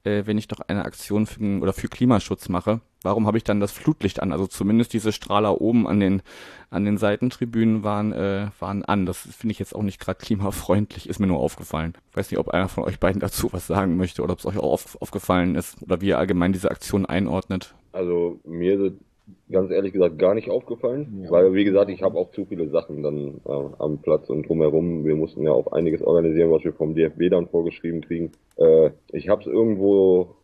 äh, 0.04 0.24
wenn 0.26 0.38
ich 0.38 0.48
doch 0.48 0.60
eine 0.60 0.84
Aktion 0.84 1.26
für, 1.26 1.60
oder 1.60 1.72
für 1.72 1.88
Klimaschutz 1.88 2.48
mache, 2.48 2.80
warum 3.06 3.26
habe 3.26 3.38
ich 3.38 3.44
dann 3.44 3.60
das 3.60 3.72
Flutlicht 3.72 4.20
an? 4.20 4.32
Also 4.32 4.46
zumindest 4.46 4.92
diese 4.92 5.12
Strahler 5.12 5.60
oben 5.60 5.86
an 5.86 6.00
den 6.00 6.22
an 6.68 6.84
den 6.84 6.98
Seitentribünen 6.98 7.84
waren 7.84 8.12
äh, 8.12 8.48
waren 8.58 8.84
an. 8.84 9.06
Das 9.06 9.18
finde 9.18 9.52
ich 9.52 9.58
jetzt 9.58 9.74
auch 9.74 9.82
nicht 9.82 10.00
gerade 10.00 10.18
klimafreundlich, 10.18 11.08
ist 11.08 11.20
mir 11.20 11.28
nur 11.28 11.38
aufgefallen. 11.38 11.94
Ich 12.10 12.16
weiß 12.16 12.30
nicht, 12.30 12.40
ob 12.40 12.48
einer 12.48 12.68
von 12.68 12.84
euch 12.84 12.98
beiden 12.98 13.20
dazu 13.20 13.52
was 13.52 13.66
sagen 13.66 13.96
möchte 13.96 14.22
oder 14.22 14.32
ob 14.32 14.40
es 14.40 14.46
euch 14.46 14.58
auch 14.58 14.72
auf, 14.72 15.00
aufgefallen 15.00 15.54
ist 15.54 15.80
oder 15.82 16.00
wie 16.00 16.08
ihr 16.08 16.18
allgemein 16.18 16.52
diese 16.52 16.70
Aktion 16.70 17.06
einordnet. 17.06 17.74
Also 17.92 18.40
mir 18.44 18.78
ist 18.78 18.96
ganz 19.50 19.70
ehrlich 19.70 19.92
gesagt 19.92 20.18
gar 20.18 20.34
nicht 20.34 20.50
aufgefallen, 20.50 21.22
ja. 21.22 21.30
weil 21.30 21.54
wie 21.54 21.64
gesagt, 21.64 21.90
ich 21.90 22.02
habe 22.02 22.18
auch 22.18 22.32
zu 22.32 22.44
viele 22.46 22.68
Sachen 22.68 23.02
dann 23.02 23.40
äh, 23.46 23.68
am 23.78 23.98
Platz 23.98 24.28
und 24.28 24.48
drumherum. 24.48 25.04
Wir 25.04 25.16
mussten 25.16 25.42
ja 25.42 25.52
auch 25.52 25.72
einiges 25.72 26.02
organisieren, 26.02 26.50
was 26.50 26.64
wir 26.64 26.72
vom 26.72 26.94
DFB 26.94 27.30
dann 27.30 27.48
vorgeschrieben 27.48 28.00
kriegen. 28.00 28.32
Äh, 28.56 28.90
ich 29.12 29.28
habe 29.28 29.42
es 29.42 29.46
irgendwo 29.46 30.36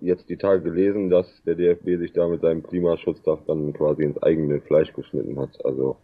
jetzt 0.00 0.28
die 0.28 0.36
Tage 0.36 0.62
gelesen, 0.62 1.10
dass 1.10 1.26
der 1.44 1.54
DFB 1.54 1.98
sich 1.98 2.12
da 2.12 2.28
mit 2.28 2.40
seinem 2.40 2.62
Klimaschutztag 2.62 3.40
dann 3.46 3.72
quasi 3.72 4.02
ins 4.04 4.22
eigene 4.22 4.60
Fleisch 4.60 4.92
geschnitten 4.92 5.38
hat. 5.38 5.64
Also 5.64 5.96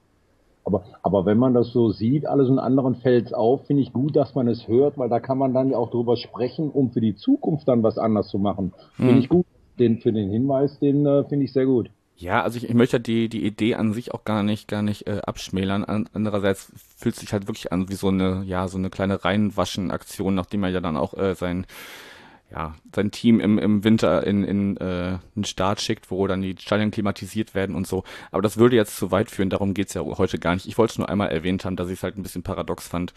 aber, 0.67 0.83
aber 1.05 1.27
wenn 1.27 1.39
man 1.39 1.55
das 1.55 1.71
so 1.73 1.93
sieht, 1.93 2.27
alles 2.27 2.49
in 2.49 2.59
anderen 2.59 2.97
fällt 2.97 3.33
auf, 3.33 3.67
finde 3.67 3.85
ich 3.85 3.93
gut, 3.93 4.17
dass 4.17 4.35
man 4.35 4.49
es 4.49 4.67
hört, 4.67 4.99
weil 4.99 5.09
da 5.09 5.21
kann 5.21 5.39
man 5.39 5.55
dann 5.55 5.71
ja 5.71 5.77
auch 5.77 5.93
drüber 5.93 6.17
sprechen, 6.17 6.71
um 6.71 6.91
für 6.91 7.01
die 7.01 7.15
Zukunft 7.15 7.69
dann 7.69 7.85
was 7.85 7.99
anders 7.99 8.29
zu 8.29 8.39
machen. 8.39 8.73
Finde 8.97 9.13
hm. 9.13 9.21
ich 9.21 9.29
gut. 9.29 9.47
Den, 9.79 9.99
für 9.99 10.11
den 10.11 10.31
Hinweis, 10.31 10.79
den 10.81 11.05
äh, 11.05 11.23
finde 11.25 11.45
ich 11.45 11.53
sehr 11.53 11.67
gut. 11.67 11.91
Ja, 12.17 12.43
also 12.43 12.57
ich, 12.57 12.65
ich 12.65 12.75
möchte 12.75 12.99
die, 12.99 13.29
die 13.29 13.45
Idee 13.45 13.75
an 13.75 13.93
sich 13.93 14.13
auch 14.15 14.25
gar 14.25 14.43
nicht, 14.43 14.69
gar 14.69 14.83
nicht 14.83 15.07
äh, 15.07 15.21
abschmälern. 15.25 15.85
An, 15.85 16.09
andererseits 16.15 16.73
fühlt 16.97 17.15
sich 17.15 17.33
halt 17.33 17.47
wirklich 17.47 17.73
an 17.73 17.91
wie 17.91 17.95
so 17.95 18.09
eine, 18.09 18.43
ja, 18.47 18.69
so 18.69 18.79
eine 18.79 18.89
kleine 18.89 19.23
Reinwaschen-Aktion, 19.23 20.35
nachdem 20.35 20.65
er 20.65 20.71
ja 20.71 20.81
dann 20.81 20.97
auch 20.97 21.13
äh, 21.15 21.35
sein, 21.35 21.67
ja, 22.51 22.75
sein 22.95 23.11
Team 23.11 23.41
im, 23.41 23.59
im 23.59 23.83
Winter 23.83 24.25
in, 24.27 24.45
in 24.45 24.77
äh, 24.77 25.19
einen 25.35 25.45
Start 25.45 25.81
schickt, 25.81 26.11
wo 26.11 26.27
dann 26.27 26.43
die 26.43 26.55
Stadien 26.59 26.91
klimatisiert 26.91 27.55
werden 27.55 27.75
und 27.75 27.87
so. 27.87 28.05
Aber 28.31 28.43
das 28.43 28.57
würde 28.57 28.77
jetzt 28.77 28.97
zu 28.97 29.11
weit 29.11 29.31
führen, 29.31 29.51
darum 29.51 29.75
geht's 29.75 29.95
ja 29.95 30.03
heute 30.03 30.39
gar 30.39 30.55
nicht. 30.55 30.67
Ich 30.67 30.79
wollte 30.79 30.93
es 30.93 30.99
nur 30.99 31.09
einmal 31.09 31.29
erwähnt 31.29 31.65
haben, 31.65 31.77
dass 31.77 31.89
ich 31.89 31.95
es 31.95 32.03
halt 32.03 32.17
ein 32.17 32.23
bisschen 32.23 32.45
paradox 32.45 32.87
fand, 32.87 33.15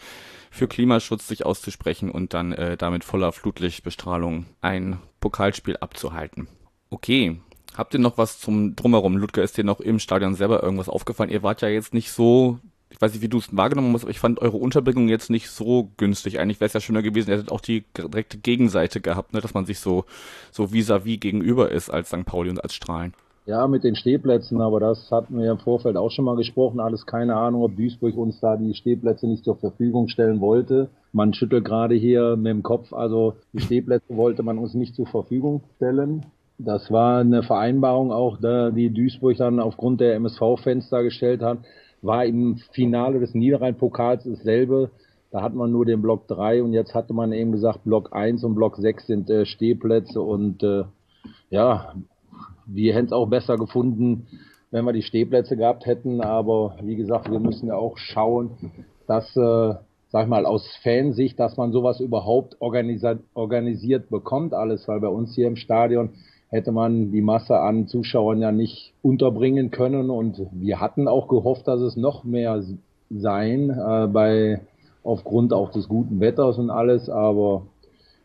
für 0.50 0.66
Klimaschutz 0.66 1.28
sich 1.28 1.46
auszusprechen 1.46 2.10
und 2.10 2.34
dann 2.34 2.52
äh, 2.52 2.76
damit 2.76 3.04
voller 3.04 3.30
Flutlichtbestrahlung 3.32 4.46
ein 4.60 4.98
Pokalspiel 5.20 5.76
abzuhalten. 5.76 6.48
Okay, 6.90 7.40
Habt 7.76 7.94
ihr 7.94 8.00
noch 8.00 8.18
was 8.18 8.40
zum 8.40 8.74
Drumherum? 8.74 9.16
Ludger, 9.16 9.44
ist 9.44 9.56
dir 9.56 9.62
noch 9.62 9.78
im 9.78 10.00
Stadion 10.00 10.34
selber 10.34 10.62
irgendwas 10.62 10.88
aufgefallen? 10.88 11.30
Ihr 11.30 11.44
wart 11.44 11.62
ja 11.62 11.68
jetzt 11.68 11.94
nicht 11.94 12.10
so, 12.10 12.58
ich 12.90 13.00
weiß 13.00 13.12
nicht, 13.12 13.22
wie 13.22 13.28
du 13.28 13.38
es 13.38 13.56
wahrgenommen 13.56 13.94
hast, 13.94 14.02
aber 14.02 14.10
ich 14.10 14.18
fand 14.18 14.40
eure 14.40 14.56
Unterbringung 14.56 15.08
jetzt 15.08 15.30
nicht 15.30 15.48
so 15.48 15.90
günstig. 15.96 16.38
Eigentlich 16.38 16.60
wäre 16.60 16.66
es 16.66 16.72
ja 16.72 16.80
schöner 16.80 17.02
gewesen, 17.02 17.30
ihr 17.30 17.36
hättet 17.36 17.52
auch 17.52 17.60
die 17.60 17.84
direkte 17.96 18.38
Gegenseite 18.38 19.00
gehabt, 19.00 19.32
ne, 19.32 19.40
dass 19.40 19.54
man 19.54 19.64
sich 19.64 19.78
so, 19.78 20.04
so 20.50 20.72
vis-à-vis 20.72 21.16
-vis 21.16 21.20
gegenüber 21.20 21.70
ist 21.70 21.88
als 21.88 22.08
St. 22.08 22.26
Pauli 22.26 22.50
und 22.50 22.62
als 22.62 22.74
Strahlen. 22.74 23.14
Ja, 23.46 23.66
mit 23.66 23.84
den 23.84 23.96
Stehplätzen, 23.96 24.60
aber 24.60 24.80
das 24.80 25.10
hatten 25.10 25.38
wir 25.38 25.50
im 25.50 25.58
Vorfeld 25.58 25.96
auch 25.96 26.10
schon 26.10 26.24
mal 26.24 26.36
gesprochen. 26.36 26.78
Alles 26.78 27.06
keine 27.06 27.36
Ahnung, 27.36 27.62
ob 27.62 27.76
Duisburg 27.76 28.16
uns 28.16 28.38
da 28.38 28.56
die 28.56 28.74
Stehplätze 28.74 29.26
nicht 29.26 29.44
zur 29.44 29.56
Verfügung 29.56 30.08
stellen 30.08 30.40
wollte. 30.40 30.90
Man 31.12 31.32
schüttelt 31.32 31.64
gerade 31.64 31.94
hier 31.94 32.36
mit 32.36 32.46
dem 32.46 32.62
Kopf, 32.62 32.92
also 32.92 33.34
die 33.52 33.60
Stehplätze 33.60 34.16
wollte 34.16 34.42
man 34.42 34.58
uns 34.58 34.74
nicht 34.74 34.94
zur 34.94 35.06
Verfügung 35.06 35.62
stellen. 35.76 36.26
Das 36.58 36.90
war 36.90 37.20
eine 37.20 37.42
Vereinbarung 37.42 38.12
auch, 38.12 38.36
die 38.38 38.90
Duisburg 38.90 39.38
dann 39.38 39.60
aufgrund 39.60 40.00
der 40.02 40.14
MSV-Fenster 40.16 41.02
gestellt 41.02 41.40
hat. 41.40 41.58
War 42.02 42.24
im 42.24 42.56
Finale 42.72 43.20
des 43.20 43.34
Niederrhein-Pokals 43.34 44.24
dasselbe. 44.24 44.90
Da 45.30 45.42
hat 45.42 45.54
man 45.54 45.70
nur 45.70 45.84
den 45.84 46.02
Block 46.02 46.26
3 46.28 46.62
und 46.62 46.72
jetzt 46.72 46.94
hatte 46.94 47.12
man 47.12 47.32
eben 47.32 47.52
gesagt, 47.52 47.84
Block 47.84 48.12
1 48.12 48.42
und 48.42 48.54
Block 48.54 48.76
6 48.76 49.06
sind 49.06 49.30
äh, 49.30 49.46
Stehplätze 49.46 50.20
und 50.20 50.62
äh, 50.62 50.84
ja, 51.50 51.94
wir 52.66 52.94
hätten 52.94 53.06
es 53.06 53.12
auch 53.12 53.26
besser 53.26 53.56
gefunden, 53.56 54.26
wenn 54.70 54.84
wir 54.84 54.92
die 54.92 55.02
Stehplätze 55.02 55.56
gehabt 55.56 55.86
hätten. 55.86 56.20
Aber 56.20 56.76
wie 56.82 56.96
gesagt, 56.96 57.30
wir 57.30 57.40
müssen 57.40 57.68
ja 57.68 57.74
auch 57.74 57.96
schauen, 57.98 58.50
dass, 59.06 59.36
äh, 59.36 59.74
sag 60.10 60.24
ich 60.24 60.28
mal, 60.28 60.46
aus 60.46 60.66
Fansicht, 60.82 61.38
dass 61.38 61.56
man 61.56 61.72
sowas 61.72 62.00
überhaupt 62.00 62.56
organisiert, 62.60 63.20
organisiert 63.34 64.10
bekommt, 64.10 64.54
alles, 64.54 64.86
weil 64.88 65.00
bei 65.00 65.08
uns 65.08 65.34
hier 65.34 65.46
im 65.46 65.56
Stadion 65.56 66.10
hätte 66.50 66.72
man 66.72 67.12
die 67.12 67.22
Masse 67.22 67.58
an 67.58 67.86
Zuschauern 67.86 68.40
ja 68.40 68.52
nicht 68.52 68.92
unterbringen 69.02 69.70
können. 69.70 70.10
Und 70.10 70.46
wir 70.52 70.80
hatten 70.80 71.08
auch 71.08 71.28
gehofft, 71.28 71.66
dass 71.68 71.80
es 71.80 71.96
noch 71.96 72.24
mehr 72.24 72.62
sein, 73.08 73.70
äh, 73.70 74.06
bei 74.08 74.60
aufgrund 75.02 75.52
auch 75.52 75.70
des 75.70 75.88
guten 75.88 76.20
Wetters 76.20 76.58
und 76.58 76.70
alles. 76.70 77.08
Aber 77.08 77.62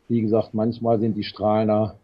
wie 0.09 0.21
gesagt, 0.21 0.53
manchmal 0.53 0.99
sind 0.99 1.15
die 1.15 1.23
Strahler 1.23 1.95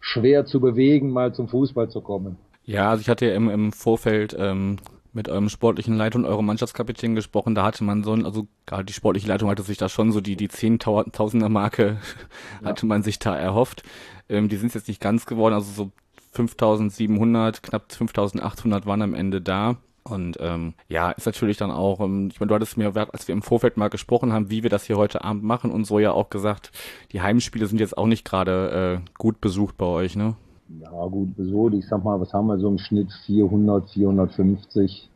schwer 0.00 0.44
zu 0.44 0.60
bewegen, 0.60 1.10
mal 1.10 1.32
zum 1.32 1.48
Fußball 1.48 1.88
zu 1.88 2.00
kommen. 2.00 2.36
Ja, 2.64 2.90
also 2.90 3.00
ich 3.00 3.08
hatte 3.08 3.26
ja 3.26 3.34
im, 3.34 3.48
im 3.48 3.72
Vorfeld 3.72 4.36
ähm, 4.38 4.76
mit 5.12 5.28
eurem 5.28 5.48
sportlichen 5.48 5.96
Leiter 5.96 6.18
und 6.18 6.24
eurem 6.24 6.46
Mannschaftskapitän 6.46 7.14
gesprochen, 7.14 7.54
da 7.54 7.64
hatte 7.64 7.84
man 7.84 8.04
so, 8.04 8.12
also 8.12 8.46
gerade 8.66 8.84
die 8.84 8.92
sportliche 8.92 9.28
Leitung 9.28 9.50
hatte 9.50 9.62
sich 9.62 9.78
da 9.78 9.88
schon 9.88 10.12
so 10.12 10.20
die, 10.20 10.36
die 10.36 10.48
Zehntausender 10.48 11.48
Marke 11.48 11.98
ja. 12.62 12.68
hatte 12.68 12.86
man 12.86 13.02
sich 13.02 13.18
da 13.18 13.36
erhofft. 13.36 13.82
Ähm, 14.28 14.48
die 14.48 14.56
sind 14.56 14.68
es 14.68 14.74
jetzt 14.74 14.88
nicht 14.88 15.00
ganz 15.00 15.26
geworden, 15.26 15.54
also 15.54 15.70
so 15.72 15.90
5700, 16.32 17.62
knapp 17.62 17.92
5800 17.92 18.86
waren 18.86 19.02
am 19.02 19.14
Ende 19.14 19.40
da. 19.40 19.76
Und 20.02 20.38
ähm, 20.40 20.74
ja, 20.88 21.10
ist 21.10 21.26
natürlich 21.26 21.56
dann 21.56 21.70
auch, 21.70 22.00
ähm, 22.00 22.30
ich 22.32 22.40
meine, 22.40 22.48
du 22.48 22.54
hattest 22.54 22.76
mir, 22.76 22.92
als 23.12 23.28
wir 23.28 23.32
im 23.32 23.42
Vorfeld 23.42 23.76
mal 23.76 23.88
gesprochen 23.88 24.32
haben, 24.32 24.50
wie 24.50 24.62
wir 24.62 24.70
das 24.70 24.84
hier 24.84 24.96
heute 24.96 25.24
Abend 25.24 25.42
machen 25.44 25.70
und 25.70 25.84
so 25.84 25.98
ja 25.98 26.12
auch 26.12 26.30
gesagt, 26.30 26.72
die 27.12 27.20
Heimspiele 27.20 27.66
sind 27.66 27.80
jetzt 27.80 27.98
auch 27.98 28.06
nicht 28.06 28.24
gerade 28.24 29.02
äh, 29.04 29.10
gut 29.18 29.40
besucht 29.40 29.76
bei 29.76 29.86
euch, 29.86 30.16
ne? 30.16 30.36
Ja, 30.78 31.06
gut 31.06 31.36
besucht. 31.36 31.74
Ich 31.74 31.88
sag 31.88 32.04
mal, 32.04 32.20
was 32.20 32.32
haben 32.32 32.46
wir 32.46 32.58
so 32.58 32.68
im 32.68 32.78
Schnitt? 32.78 33.10
400, 33.26 33.90
450. 33.90 35.08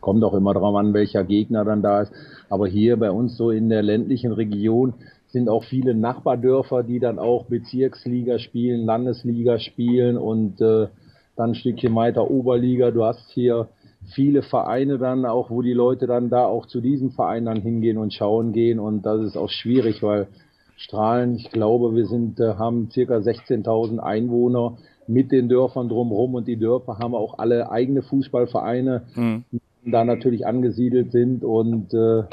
Kommt 0.00 0.22
auch 0.22 0.34
immer 0.34 0.52
drauf 0.52 0.76
an, 0.76 0.92
welcher 0.92 1.24
Gegner 1.24 1.64
dann 1.64 1.82
da 1.82 2.02
ist. 2.02 2.12
Aber 2.50 2.68
hier 2.68 2.98
bei 2.98 3.10
uns 3.10 3.36
so 3.36 3.50
in 3.50 3.70
der 3.70 3.82
ländlichen 3.82 4.32
Region 4.32 4.94
sind 5.28 5.48
auch 5.48 5.64
viele 5.64 5.94
Nachbardörfer, 5.94 6.82
die 6.82 6.98
dann 6.98 7.18
auch 7.18 7.46
Bezirksliga 7.46 8.38
spielen, 8.38 8.84
Landesliga 8.84 9.58
spielen 9.58 10.18
und 10.18 10.60
äh, 10.60 10.88
dann 11.36 11.50
ein 11.50 11.54
Stückchen 11.54 11.94
weiter 11.94 12.30
Oberliga. 12.30 12.90
Du 12.90 13.04
hast 13.04 13.30
hier 13.30 13.68
viele 14.14 14.42
Vereine 14.42 14.98
dann 14.98 15.24
auch, 15.24 15.50
wo 15.50 15.62
die 15.62 15.72
Leute 15.72 16.06
dann 16.06 16.28
da 16.28 16.44
auch 16.44 16.66
zu 16.66 16.80
diesen 16.80 17.12
Vereinen 17.12 17.46
dann 17.46 17.62
hingehen 17.62 17.98
und 17.98 18.12
schauen 18.12 18.52
gehen 18.52 18.78
und 18.78 19.02
das 19.06 19.22
ist 19.22 19.36
auch 19.36 19.50
schwierig, 19.50 20.02
weil 20.02 20.28
Strahlen, 20.76 21.34
ich 21.34 21.50
glaube, 21.50 21.94
wir 21.96 22.06
sind, 22.06 22.38
äh, 22.38 22.54
haben 22.54 22.88
circa 22.90 23.16
16.000 23.16 23.98
Einwohner 23.98 24.76
mit 25.08 25.32
den 25.32 25.48
Dörfern 25.48 25.88
drumherum 25.88 26.34
und 26.34 26.46
die 26.46 26.58
Dörfer 26.58 26.98
haben 26.98 27.14
auch 27.14 27.38
alle 27.38 27.70
eigene 27.70 28.02
Fußballvereine, 28.02 29.02
mhm. 29.14 29.44
die 29.50 29.90
da 29.90 30.04
natürlich 30.04 30.46
angesiedelt 30.46 31.12
sind 31.12 31.44
und 31.44 31.92
äh, 31.94 32.24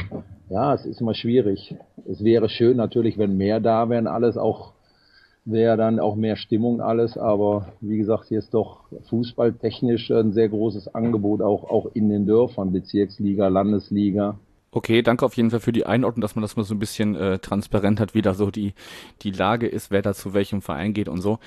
ja, 0.49 0.73
es 0.73 0.85
ist 0.85 1.01
immer 1.01 1.15
schwierig. 1.15 1.75
Es 2.07 2.23
wäre 2.23 2.49
schön 2.49 2.77
natürlich, 2.77 3.17
wenn 3.17 3.37
mehr 3.37 3.59
da 3.59 3.89
wären, 3.89 4.07
alles 4.07 4.37
auch 4.37 4.73
wäre 5.45 5.77
dann 5.77 5.99
auch 5.99 6.15
mehr 6.15 6.35
Stimmung 6.35 6.81
alles. 6.81 7.17
Aber 7.17 7.73
wie 7.79 7.97
gesagt, 7.97 8.25
hier 8.27 8.39
ist 8.39 8.53
doch 8.53 8.81
fußballtechnisch 9.09 10.11
ein 10.11 10.33
sehr 10.33 10.49
großes 10.49 10.93
Angebot, 10.93 11.41
auch, 11.41 11.63
auch 11.69 11.91
in 11.93 12.09
den 12.09 12.25
Dörfern, 12.25 12.71
Bezirksliga, 12.71 13.47
Landesliga. 13.47 14.37
Okay, 14.71 15.01
danke 15.03 15.25
auf 15.25 15.37
jeden 15.37 15.51
Fall 15.51 15.61
für 15.61 15.71
die 15.71 15.85
Einordnung, 15.85 16.21
dass 16.21 16.35
man 16.35 16.41
das 16.41 16.57
mal 16.57 16.63
so 16.63 16.75
ein 16.75 16.79
bisschen 16.79 17.15
äh, 17.15 17.39
transparent 17.39 17.99
hat, 17.99 18.13
wie 18.13 18.21
da 18.21 18.33
so 18.33 18.51
die, 18.51 18.73
die 19.21 19.31
Lage 19.31 19.67
ist, 19.67 19.89
wer 19.89 20.01
da 20.01 20.13
zu 20.13 20.33
welchem 20.33 20.61
Verein 20.61 20.93
geht 20.93 21.07
und 21.07 21.21
so. 21.21 21.39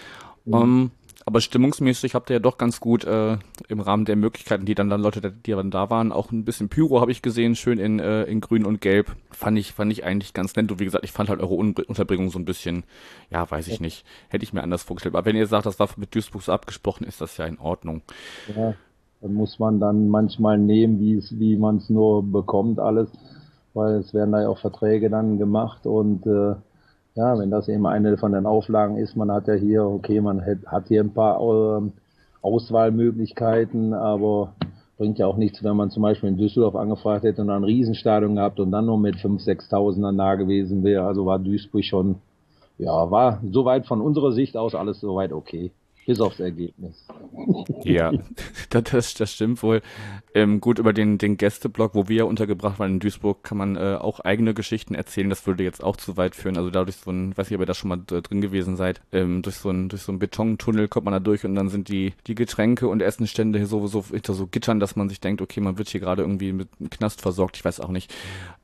Mhm. 0.46 0.54
Um, 0.54 0.62
ähm, 0.62 0.90
aber 1.26 1.40
stimmungsmäßig 1.40 2.14
habt 2.14 2.30
ihr 2.30 2.34
ja 2.36 2.40
doch 2.40 2.58
ganz 2.58 2.80
gut 2.80 3.04
äh, 3.04 3.36
im 3.68 3.80
Rahmen 3.80 4.04
der 4.04 4.16
Möglichkeiten, 4.16 4.64
die 4.64 4.74
dann, 4.74 4.88
dann 4.88 5.02
Leute, 5.02 5.32
die 5.32 5.50
dann 5.50 5.70
da 5.70 5.90
waren, 5.90 6.12
auch 6.12 6.30
ein 6.32 6.44
bisschen 6.44 6.68
Pyro 6.68 7.00
habe 7.00 7.10
ich 7.10 7.22
gesehen, 7.22 7.54
schön 7.54 7.78
in, 7.78 7.98
äh, 7.98 8.24
in 8.24 8.40
Grün 8.40 8.64
und 8.64 8.80
Gelb. 8.80 9.14
Fand 9.30 9.58
ich, 9.58 9.72
fand 9.72 9.92
ich 9.92 10.04
eigentlich 10.04 10.32
ganz 10.32 10.56
nett. 10.56 10.70
Und 10.70 10.80
wie 10.80 10.84
gesagt, 10.84 11.04
ich 11.04 11.12
fand 11.12 11.28
halt 11.28 11.40
eure 11.40 11.54
Un 11.54 11.74
Unterbringung 11.86 12.30
so 12.30 12.38
ein 12.38 12.44
bisschen, 12.44 12.84
ja, 13.30 13.50
weiß 13.50 13.68
ich 13.68 13.80
nicht, 13.80 14.04
hätte 14.28 14.44
ich 14.44 14.52
mir 14.52 14.62
anders 14.62 14.82
vorgestellt. 14.82 15.14
Aber 15.14 15.26
wenn 15.26 15.36
ihr 15.36 15.46
sagt, 15.46 15.66
das 15.66 15.78
war 15.78 15.88
mit 15.96 16.14
Duisburg 16.14 16.42
so 16.42 16.52
abgesprochen, 16.52 17.04
ist 17.04 17.20
das 17.20 17.36
ja 17.36 17.46
in 17.46 17.58
Ordnung. 17.58 18.02
Ja, 18.56 18.74
dann 19.20 19.34
muss 19.34 19.58
man 19.58 19.80
dann 19.80 20.08
manchmal 20.08 20.58
nehmen, 20.58 21.00
wie 21.00 21.14
es, 21.14 21.38
wie 21.38 21.56
man 21.56 21.78
es 21.78 21.90
nur 21.90 22.22
bekommt, 22.22 22.78
alles, 22.78 23.10
weil 23.74 23.96
es 23.96 24.14
werden 24.14 24.32
da 24.32 24.42
ja 24.42 24.48
auch 24.48 24.58
Verträge 24.58 25.10
dann 25.10 25.38
gemacht 25.38 25.84
und 25.86 26.26
äh, 26.26 26.54
ja, 27.18 27.36
wenn 27.36 27.50
das 27.50 27.68
eben 27.68 27.84
eine 27.84 28.16
von 28.16 28.30
den 28.30 28.46
Auflagen 28.46 28.96
ist, 28.96 29.16
man 29.16 29.32
hat 29.32 29.48
ja 29.48 29.54
hier, 29.54 29.84
okay, 29.84 30.20
man 30.20 30.40
hat 30.66 30.86
hier 30.86 31.02
ein 31.02 31.12
paar 31.12 31.40
äh, 31.40 31.82
Auswahlmöglichkeiten, 32.42 33.92
aber 33.92 34.52
bringt 34.96 35.18
ja 35.18 35.26
auch 35.26 35.36
nichts, 35.36 35.64
wenn 35.64 35.76
man 35.76 35.90
zum 35.90 36.04
Beispiel 36.04 36.28
in 36.28 36.36
Düsseldorf 36.36 36.76
angefragt 36.76 37.24
hätte 37.24 37.42
und 37.42 37.50
ein 37.50 37.64
Riesenstadion 37.64 38.36
gehabt 38.36 38.60
und 38.60 38.70
dann 38.70 38.86
nur 38.86 38.98
mit 38.98 39.16
5.000, 39.16 39.68
6.000 39.68 40.02
dann 40.02 40.16
da 40.16 40.36
gewesen 40.36 40.84
wäre. 40.84 41.06
Also 41.06 41.26
war 41.26 41.40
Duisburg 41.40 41.84
schon, 41.84 42.16
ja, 42.78 43.10
war 43.10 43.40
soweit 43.50 43.86
von 43.86 44.00
unserer 44.00 44.30
Sicht 44.30 44.56
aus 44.56 44.76
alles 44.76 45.00
soweit 45.00 45.32
okay 45.32 45.72
bis 46.08 46.20
aufs 46.22 46.40
Ergebnis. 46.40 47.06
Ja, 47.84 48.10
das, 48.70 49.12
das 49.12 49.30
stimmt 49.30 49.62
wohl. 49.62 49.82
Ähm, 50.32 50.58
gut, 50.58 50.78
über 50.78 50.94
den, 50.94 51.18
den 51.18 51.36
Gästeblock, 51.36 51.94
wo 51.94 52.08
wir 52.08 52.26
untergebracht 52.26 52.78
waren 52.78 52.92
in 52.92 52.98
Duisburg, 52.98 53.44
kann 53.44 53.58
man 53.58 53.76
äh, 53.76 53.98
auch 54.00 54.20
eigene 54.20 54.54
Geschichten 54.54 54.94
erzählen. 54.94 55.28
Das 55.28 55.46
würde 55.46 55.64
jetzt 55.64 55.84
auch 55.84 55.98
zu 55.98 56.16
weit 56.16 56.34
führen. 56.34 56.56
Also 56.56 56.70
dadurch 56.70 56.96
so 56.96 57.10
ein, 57.10 57.36
weiß 57.36 57.50
ich, 57.50 57.54
ob 57.56 57.60
ihr 57.60 57.66
da 57.66 57.74
schon 57.74 57.90
mal 57.90 58.00
drin 58.06 58.40
gewesen 58.40 58.78
seid, 58.78 59.02
ähm, 59.12 59.42
durch 59.42 59.56
so 59.56 59.68
ein, 59.68 59.90
durch 59.90 60.00
so 60.00 60.10
ein 60.10 60.18
Betontunnel 60.18 60.88
kommt 60.88 61.04
man 61.04 61.12
da 61.12 61.20
durch 61.20 61.44
und 61.44 61.54
dann 61.54 61.68
sind 61.68 61.90
die, 61.90 62.14
die 62.26 62.34
Getränke 62.34 62.88
und 62.88 63.02
Essenstände 63.02 63.66
so, 63.66 63.86
so 63.86 64.02
hinter 64.10 64.32
so 64.32 64.46
Gittern, 64.46 64.80
dass 64.80 64.96
man 64.96 65.10
sich 65.10 65.20
denkt, 65.20 65.42
okay, 65.42 65.60
man 65.60 65.76
wird 65.76 65.90
hier 65.90 66.00
gerade 66.00 66.22
irgendwie 66.22 66.52
mit 66.54 66.68
einem 66.80 66.88
Knast 66.88 67.20
versorgt. 67.20 67.58
Ich 67.58 67.66
weiß 67.66 67.80
auch 67.80 67.90
nicht. 67.90 68.14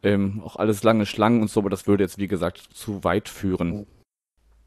Ähm, 0.03 0.41
auch 0.43 0.57
alles 0.57 0.83
lange 0.83 1.05
Schlangen 1.05 1.43
und 1.43 1.51
so, 1.51 1.61
aber 1.61 1.69
das 1.69 1.87
würde 1.87 2.05
jetzt, 2.05 2.17
wie 2.17 2.29
gesagt, 2.29 2.71
zu 2.73 3.05
weit 3.05 3.29
führen. 3.29 3.85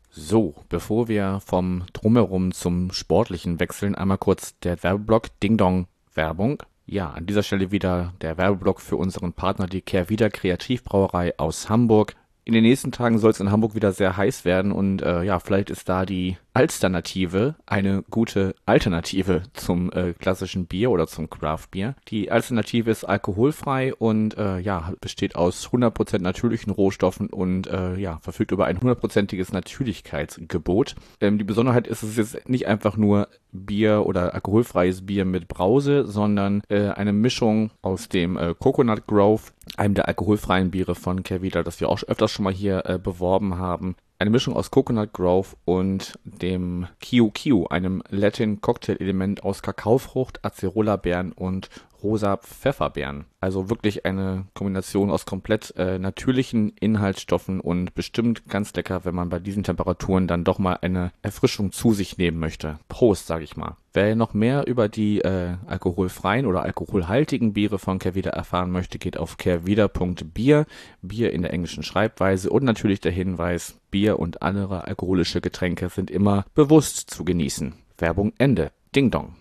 So, 0.09 0.55
bevor 0.69 1.07
wir 1.07 1.39
vom 1.45 1.83
Drumherum 1.93 2.51
zum 2.51 2.91
Sportlichen 2.91 3.59
wechseln, 3.59 3.95
einmal 3.95 4.17
kurz 4.17 4.57
der 4.59 4.81
Werbeblock 4.81 5.39
Ding 5.41 5.57
Dong 5.57 5.87
Werbung. 6.13 6.63
Ja, 6.85 7.11
an 7.11 7.25
dieser 7.25 7.43
Stelle 7.43 7.71
wieder 7.71 8.13
der 8.21 8.37
Werbeblock 8.37 8.79
für 8.81 8.95
unseren 8.95 9.33
Partner, 9.33 9.67
die 9.67 9.81
Kehrwieder 9.81 10.29
Kreativbrauerei 10.29 11.37
aus 11.37 11.69
Hamburg. 11.69 12.15
In 12.45 12.53
den 12.53 12.63
nächsten 12.63 12.93
Tagen 12.93 13.19
soll 13.19 13.31
es 13.31 13.41
in 13.41 13.51
Hamburg 13.51 13.75
wieder 13.75 13.91
sehr 13.91 14.15
heiß 14.15 14.45
werden 14.45 14.71
und 14.71 15.01
äh, 15.01 15.23
ja, 15.23 15.39
vielleicht 15.39 15.69
ist 15.69 15.89
da 15.89 16.05
die 16.05 16.37
Alternative 16.57 17.53
eine 17.67 18.03
gute 18.09 18.55
Alternative 18.65 19.43
zum 19.53 19.91
äh, 19.91 20.13
klassischen 20.13 20.65
Bier 20.65 20.89
oder 20.89 21.05
zum 21.05 21.29
Craft 21.29 21.67
Bier. 21.69 21.93
Die 22.07 22.31
Alternative 22.31 22.89
ist 22.89 23.03
alkoholfrei 23.03 23.93
und 23.93 24.35
äh, 24.39 24.57
ja, 24.57 24.91
besteht 24.99 25.35
aus 25.35 25.69
100% 25.69 26.17
natürlichen 26.17 26.71
Rohstoffen 26.71 27.27
und 27.29 27.67
äh, 27.67 27.97
ja, 27.97 28.17
verfügt 28.23 28.51
über 28.53 28.65
ein 28.65 28.81
hundertprozentiges 28.81 29.53
Natürlichkeitsgebot. 29.53 30.95
Ähm, 31.21 31.37
die 31.37 31.43
Besonderheit 31.43 31.85
ist, 31.85 32.01
es 32.01 32.17
ist 32.17 32.33
jetzt 32.33 32.49
nicht 32.49 32.65
einfach 32.65 32.97
nur 32.97 33.27
Bier 33.51 34.07
oder 34.07 34.33
alkoholfreies 34.33 35.05
Bier 35.05 35.25
mit 35.25 35.47
Brause, 35.47 36.07
sondern 36.07 36.63
äh, 36.69 36.87
eine 36.89 37.13
Mischung 37.13 37.69
aus 37.83 38.09
dem 38.09 38.35
äh, 38.35 38.55
Coconut 38.57 39.05
Grove, 39.05 39.43
einem 39.77 39.93
der 39.93 40.07
alkoholfreien 40.07 40.71
Biere 40.71 40.95
von 40.95 41.21
Kervida, 41.21 41.61
das 41.61 41.79
wir 41.79 41.89
auch 41.89 42.01
öfters 42.01 42.31
schon 42.31 42.45
mal 42.45 42.53
hier 42.53 42.83
äh, 42.87 42.97
beworben 42.97 43.59
haben, 43.59 43.95
eine 44.19 44.29
Mischung 44.29 44.55
aus 44.55 44.71
Coconut 44.71 45.13
Grove 45.13 45.49
und 45.65 46.17
dem 46.23 46.87
Kiu 46.99 47.67
einem 47.67 48.01
Latin 48.09 48.61
Cocktail 48.61 48.97
Element 48.99 49.43
aus 49.43 49.61
Kakaofrucht, 49.61 50.43
Acerola 50.43 50.95
Beeren 50.95 51.31
und 51.31 51.69
rosa 52.07 52.37
Pfefferbeeren. 52.37 53.25
Also 53.41 53.69
wirklich 53.69 54.05
eine 54.05 54.45
Kombination 54.53 55.11
aus 55.11 55.25
komplett 55.25 55.73
äh, 55.75 55.99
natürlichen 55.99 56.69
Inhaltsstoffen 56.79 57.59
und 57.59 57.93
bestimmt 57.95 58.47
ganz 58.47 58.73
lecker, 58.73 59.03
wenn 59.03 59.13
man 59.13 59.27
bei 59.27 59.39
diesen 59.39 59.63
Temperaturen 59.63 60.25
dann 60.25 60.45
doch 60.45 60.57
mal 60.57 60.79
eine 60.81 61.11
Erfrischung 61.21 61.73
zu 61.73 61.91
sich 61.93 62.17
nehmen 62.17 62.39
möchte. 62.39 62.79
Prost, 62.87 63.27
sag 63.27 63.41
ich 63.41 63.57
mal. 63.57 63.75
Wer 63.91 64.15
noch 64.15 64.33
mehr 64.33 64.67
über 64.67 64.87
die 64.87 65.19
äh, 65.19 65.55
alkoholfreien 65.65 66.45
oder 66.45 66.63
alkoholhaltigen 66.63 67.53
Biere 67.53 67.77
von 67.77 67.99
Kervida 67.99 68.29
erfahren 68.29 68.71
möchte, 68.71 68.99
geht 68.99 69.17
auf 69.17 69.37
kervida.bier, 69.37 70.65
Bier 71.01 71.33
in 71.33 71.41
der 71.41 71.51
englischen 71.51 71.83
Schreibweise 71.83 72.49
und 72.49 72.63
natürlich 72.63 73.01
der 73.01 73.11
Hinweis, 73.11 73.79
Bier 73.91 74.17
und 74.19 74.41
andere 74.41 74.85
alkoholische 74.85 75.41
Getränke 75.41 75.89
sind 75.89 76.09
immer 76.09 76.45
bewusst 76.55 77.09
zu 77.09 77.25
genießen. 77.25 77.73
Werbung 77.97 78.33
Ende. 78.37 78.71
Ding 78.95 79.11
Dong. 79.11 79.35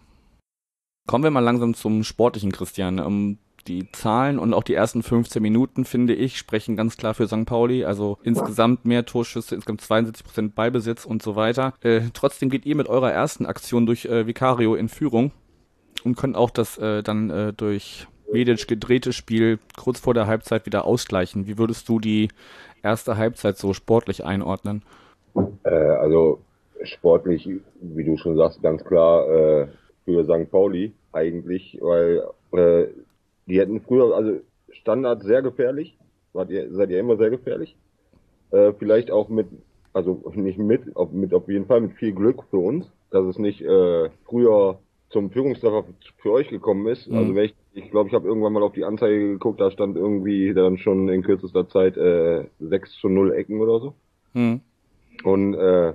Kommen 1.07 1.25
wir 1.25 1.31
mal 1.31 1.41
langsam 1.41 1.75
zum 1.75 2.03
sportlichen 2.05 2.53
Christian. 2.53 2.99
Ähm, 2.99 3.39
die 3.67 3.91
Zahlen 3.93 4.39
und 4.39 4.55
auch 4.55 4.63
die 4.63 4.75
ersten 4.75 5.03
15 5.03 5.43
Minuten, 5.43 5.85
finde 5.85 6.15
ich, 6.15 6.39
sprechen 6.39 6.77
ganz 6.77 6.97
klar 6.97 7.15
für 7.15 7.27
St. 7.27 7.47
Pauli. 7.47 7.85
Also 7.85 8.19
insgesamt 8.23 8.85
mehr 8.85 9.05
Torschüsse, 9.05 9.55
insgesamt 9.55 9.81
72 9.81 10.25
Prozent 10.25 10.55
Ballbesitz 10.55 11.05
und 11.05 11.23
so 11.23 11.37
weiter. 11.37 11.75
Äh, 11.83 12.03
trotzdem 12.13 12.51
geht 12.51 12.67
ihr 12.67 12.77
mit 12.77 12.89
eurer 12.89 13.13
ersten 13.13 13.47
Aktion 13.47 13.87
durch 13.87 14.05
äh, 14.05 14.27
Vicario 14.27 14.75
in 14.75 14.89
Führung 14.89 15.33
und 16.05 16.17
könnt 16.17 16.37
auch 16.37 16.51
das 16.51 16.79
äh, 16.79 17.03
dann 17.03 17.31
äh, 17.31 17.53
durch 17.53 18.07
Medic 18.33 18.67
gedrehte 18.69 19.13
Spiel 19.13 19.59
kurz 19.77 20.01
vor 20.01 20.15
der 20.15 20.27
Halbzeit 20.27 20.67
wieder 20.67 20.85
ausgleichen. 20.85 21.47
Wie 21.47 21.59
würdest 21.59 21.89
du 21.89 21.99
die 21.99 22.29
erste 22.83 23.17
Halbzeit 23.17 23.59
so 23.59 23.73
sportlich 23.73 24.25
einordnen? 24.25 24.83
Äh, 25.65 25.71
also 25.71 26.41
sportlich, 26.83 27.49
wie 27.81 28.05
du 28.05 28.17
schon 28.17 28.37
sagst, 28.37 28.63
ganz 28.63 28.85
klar 28.85 29.29
äh, 29.29 29.69
für 30.07 30.25
St. 30.25 30.51
Pauli 30.51 30.93
eigentlich, 31.13 31.79
weil 31.83 32.23
äh, 32.53 32.87
die 33.47 33.61
hätten 33.61 33.81
früher, 33.83 34.17
also 34.17 34.41
Standard 34.71 35.23
sehr 35.23 35.43
gefährlich, 35.43 35.99
wart 36.33 36.51
ihr, 36.51 36.73
seid 36.73 36.91
ihr 36.91 37.01
immer 37.01 37.17
sehr 37.19 37.31
gefährlich. 37.31 37.77
Äh, 38.53 38.73
vielleicht 38.79 39.11
auch 39.11 39.29
mit, 39.29 39.49
also 39.93 40.23
nicht 40.35 40.59
mit, 40.59 40.97
auf, 40.97 41.13
mit 41.13 41.35
auf 41.35 41.49
jeden 41.49 41.67
Fall 41.67 41.81
mit 41.81 41.93
viel 41.95 42.13
Glück 42.13 42.45
für 42.51 42.59
uns, 42.59 42.91
dass 43.11 43.27
es 43.27 43.39
nicht 43.39 43.61
äh, 43.61 44.09
früher 44.25 44.79
zum 45.11 45.31
Führungstreffer 45.31 45.85
für 46.19 46.33
euch 46.33 46.49
gekommen 46.49 46.87
ist. 46.87 47.09
Mhm. 47.09 47.17
Also 47.17 47.35
wenn 47.35 47.45
ich, 47.45 47.55
ich 47.75 47.91
glaube, 47.91 48.09
ich 48.09 48.15
habe 48.15 48.27
irgendwann 48.27 48.53
mal 48.53 48.63
auf 48.63 48.73
die 48.73 48.85
Anzeige 48.85 49.33
geguckt, 49.33 49.61
da 49.61 49.71
stand 49.71 49.97
irgendwie 49.97 50.55
dann 50.55 50.79
schon 50.79 51.09
in 51.09 51.23
kürzester 51.23 51.69
Zeit 51.69 51.97
äh, 51.97 52.45
6 52.61 52.93
zu 53.01 53.09
0 53.09 53.33
Ecken 53.33 53.61
oder 53.61 53.81
so. 53.81 53.95
Mhm. 54.35 54.61
Und 55.25 55.55
äh, 55.55 55.95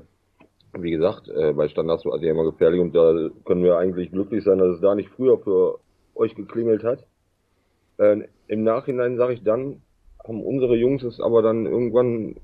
wie 0.78 0.92
gesagt, 0.92 1.28
äh, 1.30 1.54
bei 1.54 1.68
Standards 1.68 2.06
war 2.06 2.20
der 2.20 2.32
immer 2.32 2.46
gefährlich 2.46 2.80
und 2.80 2.96
da 2.96 3.30
können 3.46 3.63
wir 3.63 3.78
eigentlich 3.78 4.12
glücklich 4.12 4.44
sein, 4.44 4.58
dass 4.58 4.75
es 4.75 4.82
da 4.82 4.96
nicht 4.96 5.10
früher 5.10 5.38
für 5.38 5.80
euch 6.16 6.36
geklingelt 6.36 6.84
hat. 6.84 7.06
Äh, 7.98 8.28
Im 8.48 8.63
Nachhinein 8.63 9.18
sage 9.18 9.34
ich 9.34 9.44
dann, 9.44 9.82
haben 10.25 10.44
unsere 10.44 10.75
Jungs 10.75 11.04
es 11.04 11.20
aber 11.20 11.42
dann 11.42 11.66
irgendwann, 11.66 12.36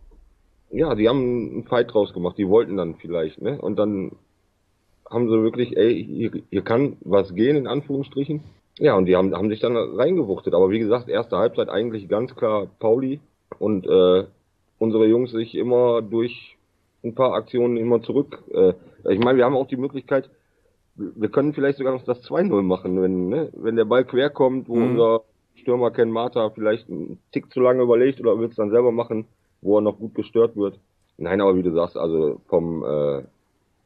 ja, 0.72 0.96
die 0.96 1.08
haben 1.08 1.52
einen 1.52 1.64
Fight 1.66 1.94
draus 1.94 2.14
gemacht, 2.14 2.38
die 2.38 2.48
wollten 2.48 2.78
dann 2.78 2.96
vielleicht, 2.96 3.42
ne? 3.42 3.60
Und 3.62 3.78
dann 3.78 4.12
haben 5.10 5.30
sie 5.30 5.42
wirklich, 5.42 5.78
ey, 5.78 6.04
hier, 6.04 6.32
hier 6.50 6.62
kann 6.64 6.98
was 7.02 7.34
gehen, 7.34 7.56
in 7.56 7.68
Anführungsstrichen. 7.68 8.44
Ja, 8.80 8.96
und 8.96 9.06
die 9.06 9.16
haben, 9.16 9.34
haben 9.34 9.50
sich 9.50 9.60
dann 9.60 9.76
reingewuchtet. 9.78 10.54
Aber 10.54 10.70
wie 10.70 10.80
gesagt, 10.80 11.08
erste 11.08 11.38
Halbzeit 11.38 11.70
eigentlich 11.70 12.10
ganz 12.10 12.36
klar 12.36 12.68
Pauli 12.80 13.20
und 13.58 13.88
äh, 13.88 14.26
unsere 14.78 15.08
Jungs 15.08 15.32
sich 15.32 15.56
immer 15.56 16.02
durch 16.02 16.57
ein 17.08 17.16
paar 17.16 17.34
Aktionen 17.34 17.78
immer 17.78 18.02
zurück. 18.02 18.44
Äh, 18.54 18.74
ich 19.10 19.20
meine, 19.20 19.38
wir 19.38 19.46
haben 19.46 19.56
auch 19.56 19.68
die 19.68 19.78
Möglichkeit, 19.78 20.30
wir 20.96 21.30
können 21.30 21.54
vielleicht 21.54 21.78
sogar 21.78 21.94
noch 21.94 22.04
das 22.04 22.24
2-0 22.24 22.62
machen, 22.62 23.02
wenn, 23.02 23.30
ne, 23.30 23.50
wenn 23.54 23.76
der 23.76 23.86
Ball 23.86 24.04
quer 24.04 24.30
kommt, 24.30 24.68
wo 24.68 24.76
mhm. 24.76 24.92
unser 24.92 25.22
Stürmer 25.56 25.92
Ken 25.92 26.10
Marta 26.10 26.50
vielleicht 26.50 26.90
einen 26.90 27.20
Tick 27.32 27.52
zu 27.52 27.60
lange 27.60 27.84
überlegt 27.84 28.20
oder 28.20 28.40
will 28.40 28.50
es 28.50 28.56
dann 28.56 28.72
selber 28.72 28.92
machen, 28.92 29.26
wo 29.62 29.78
er 29.78 29.82
noch 29.82 29.98
gut 29.98 30.16
gestört 30.16 30.56
wird. 30.56 30.80
Nein, 31.18 31.42
aber 31.42 31.56
wie 31.56 31.64
du 31.64 31.74
sagst, 31.74 31.98
also 31.98 32.42
vom, 32.48 32.84
äh, 32.84 33.24